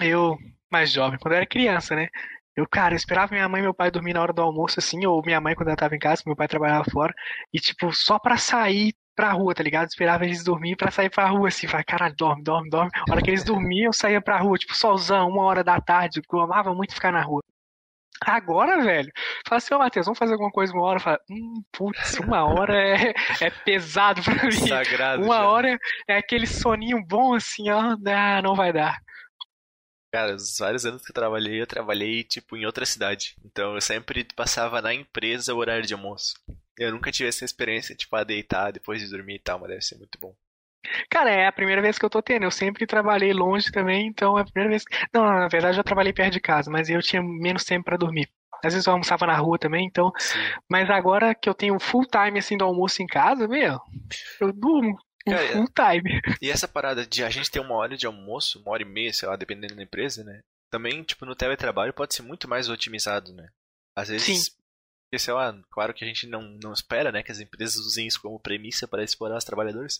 [0.00, 0.36] eu.
[0.70, 2.08] Mais jovem, quando eu era criança, né?
[2.54, 5.06] Eu, cara, eu esperava minha mãe e meu pai dormir na hora do almoço, assim,
[5.06, 7.14] ou minha mãe quando ela tava em casa, meu pai trabalhava fora,
[7.52, 9.88] e, tipo, só pra sair pra rua, tá ligado?
[9.88, 12.90] Esperava eles dormir pra sair pra rua, assim, falei, caralho, dorme, dorme, dorme.
[12.94, 16.20] A hora que eles dormiam, eu saía pra rua, tipo, solzão, uma hora da tarde,
[16.20, 17.42] porque eu amava muito ficar na rua.
[18.24, 19.10] Agora, velho,
[19.46, 21.00] fala assim, ô Matheus, vamos fazer alguma coisa uma hora?
[21.00, 24.52] Fala, hum, putz, uma hora é, é pesado pra mim.
[24.52, 25.48] Sagrado, uma já.
[25.48, 29.00] hora é aquele soninho bom assim, ó, ah, não vai dar.
[30.10, 33.36] Cara, os vários anos que eu trabalhei, eu trabalhei, tipo, em outra cidade.
[33.44, 36.34] Então eu sempre passava na empresa o horário de almoço.
[36.78, 39.82] Eu nunca tive essa experiência, tipo, a deitar depois de dormir e tal, mas deve
[39.82, 40.34] ser muito bom.
[41.10, 42.44] Cara, é a primeira vez que eu tô tendo.
[42.44, 44.84] Eu sempre trabalhei longe também, então é a primeira vez.
[45.12, 47.96] Não, na verdade eu já trabalhei perto de casa, mas eu tinha menos tempo para
[47.96, 48.28] dormir.
[48.64, 50.10] Às vezes eu almoçava na rua também, então.
[50.18, 50.38] Sim.
[50.68, 53.78] Mas agora que eu tenho full time assim do almoço em casa, meu,
[54.40, 54.98] eu durmo.
[55.24, 56.20] Cara, full time.
[56.42, 59.12] E essa parada de a gente ter uma hora de almoço, uma hora e meia,
[59.12, 60.40] sei lá, dependendo da empresa, né?
[60.70, 63.48] Também, tipo, no teletrabalho pode ser muito mais otimizado, né?
[63.96, 64.26] Às vezes.
[64.26, 64.58] Sim.
[65.08, 68.06] Porque, sei lá, claro que a gente não, não espera, né, que as empresas usem
[68.06, 69.98] isso como premissa para explorar os trabalhadores.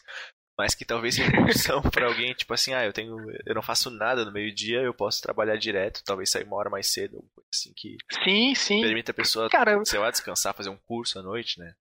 [0.59, 3.63] Mas que talvez seja uma opção para alguém, tipo assim, ah, eu tenho, eu não
[3.63, 7.73] faço nada no meio-dia, eu posso trabalhar direto, talvez sair uma hora mais cedo, assim
[7.77, 8.81] que sim, sim.
[8.81, 11.75] permite a pessoa, Cara, sei lá, descansar, fazer um curso à noite, né?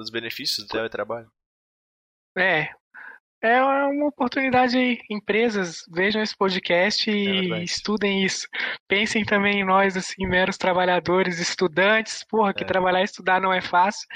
[0.00, 1.30] Os benefícios do teletrabalho.
[2.36, 2.72] É,
[3.42, 4.98] é uma oportunidade aí.
[5.10, 8.48] Empresas, vejam esse podcast e é estudem isso.
[8.88, 12.24] Pensem também em nós, assim, meros trabalhadores, estudantes.
[12.28, 12.66] Porra, que é.
[12.66, 14.06] trabalhar e estudar não é fácil.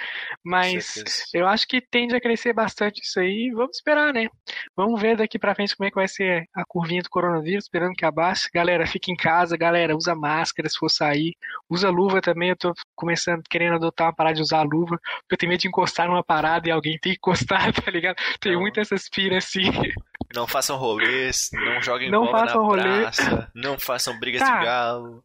[0.44, 1.02] Mas
[1.32, 3.50] eu acho que tende a crescer bastante isso aí.
[3.54, 4.28] Vamos esperar, né?
[4.76, 7.94] Vamos ver daqui pra frente como é que vai ser a curvinha do coronavírus, esperando
[7.94, 8.48] que abaixe.
[8.52, 9.56] Galera, fique em casa.
[9.56, 11.36] Galera, usa máscara se for sair.
[11.70, 12.50] Usa luva também.
[12.50, 14.98] Eu tô começando, querendo adotar uma parada de usar luva.
[15.20, 18.16] Porque eu tenho medo de encostar numa parada e alguém tem que encostar, tá ligado?
[18.40, 19.70] Tem muitas essas respira assim.
[20.34, 23.00] Não façam rolês, não joguem não bola façam na rolê.
[23.02, 24.60] praça, não façam brigas tá.
[24.60, 25.22] de galo.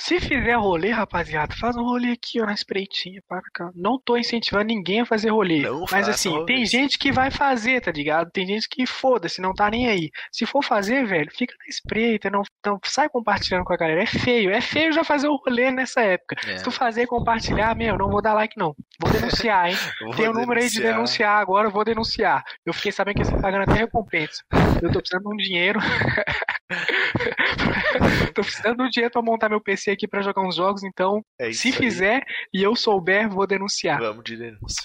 [0.00, 3.70] Se fizer rolê, rapaziada, faz um rolê aqui, ó, na espreitinha, para cá.
[3.74, 5.60] Não tô incentivando ninguém a fazer rolê.
[5.60, 6.46] Não mas assim, rolês.
[6.46, 8.30] tem gente que vai fazer, tá ligado?
[8.30, 10.10] Tem gente que foda-se, não tá nem aí.
[10.32, 14.02] Se for fazer, velho, fica na espreita, não, não sai compartilhando com a galera.
[14.02, 16.36] É feio, é feio já fazer o rolê nessa época.
[16.48, 16.56] É.
[16.56, 18.74] Se tu fazer compartilhar, meu, não vou dar like não.
[18.98, 19.76] Vou denunciar, hein?
[20.16, 22.42] tem o um número aí de denunciar agora, eu vou denunciar.
[22.64, 24.42] Eu fiquei sabendo que você tá pagando até recompensa.
[24.82, 25.78] Eu tô precisando de um dinheiro.
[28.34, 31.22] tô precisando de um dinheiro pra montar meu PC aqui para jogar uns jogos, então,
[31.38, 33.98] é se fizer e eu souber, vou denunciar.
[33.98, 34.82] Vamos de denúncia.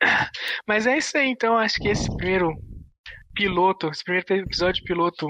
[0.66, 2.52] Mas é isso aí, então, acho que esse primeiro
[3.34, 5.26] piloto, esse primeiro episódio piloto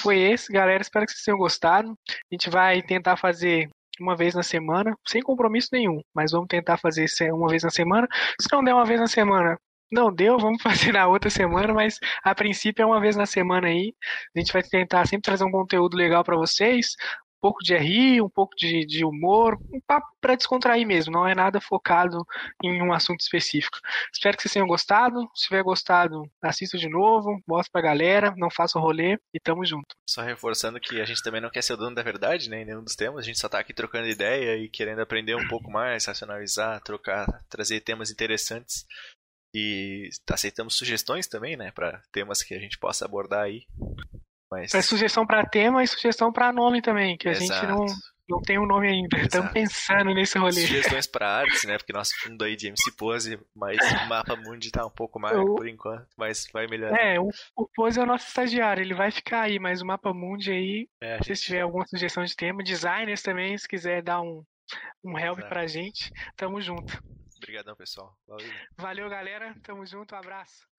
[0.00, 0.82] foi esse, galera.
[0.82, 1.90] Espero que vocês tenham gostado.
[1.90, 3.68] A gente vai tentar fazer
[4.00, 8.06] uma vez na semana, sem compromisso nenhum, mas vamos tentar fazer uma vez na semana.
[8.40, 9.56] Se não der uma vez na semana,
[9.92, 13.68] não deu, vamos fazer na outra semana, mas a princípio é uma vez na semana
[13.68, 13.94] aí.
[14.34, 16.96] A gente vai tentar sempre trazer um conteúdo legal para vocês,
[17.42, 21.34] pouco de RI, um pouco de, de humor, um papo para descontrair mesmo, não é
[21.34, 22.24] nada focado
[22.62, 23.78] em um assunto específico.
[24.14, 25.28] Espero que vocês tenham gostado.
[25.34, 29.66] Se tiver gostado, assista de novo, mostra pra galera, não faça o rolê e tamo
[29.66, 29.96] junto.
[30.08, 32.64] Só reforçando que a gente também não quer ser o dono da verdade, né, em
[32.64, 35.68] nenhum dos temas, a gente só tá aqui trocando ideia e querendo aprender um pouco
[35.68, 38.86] mais, racionalizar, trocar, trazer temas interessantes.
[39.54, 43.66] E aceitamos sugestões também, né, para temas que a gente possa abordar aí.
[44.50, 44.74] Mas...
[44.74, 47.54] É sugestão para tema e sugestão para nome também, que a Exato.
[47.54, 47.86] gente não,
[48.28, 49.18] não tem um nome ainda.
[49.18, 50.52] Estamos pensando nesse rolê.
[50.52, 51.76] Sugestões para artes, né?
[51.78, 55.36] Porque nosso fundo aí de MC Pose, mas o Mapa Mundi tá um pouco mais
[55.36, 56.98] por enquanto, mas vai melhorar.
[56.98, 60.12] É, o, o Pose é o nosso estagiário, ele vai ficar aí, mas o Mapa
[60.12, 64.42] Mundi aí, é, se tiver alguma sugestão de tema, designers também, se quiser dar um,
[65.04, 65.48] um help Exato.
[65.48, 67.02] pra gente, tamo junto.
[67.42, 68.16] Obrigadão, pessoal.
[68.24, 68.52] Valeu.
[68.76, 69.54] Valeu, galera.
[69.64, 70.14] Tamo junto.
[70.14, 70.71] Um abraço.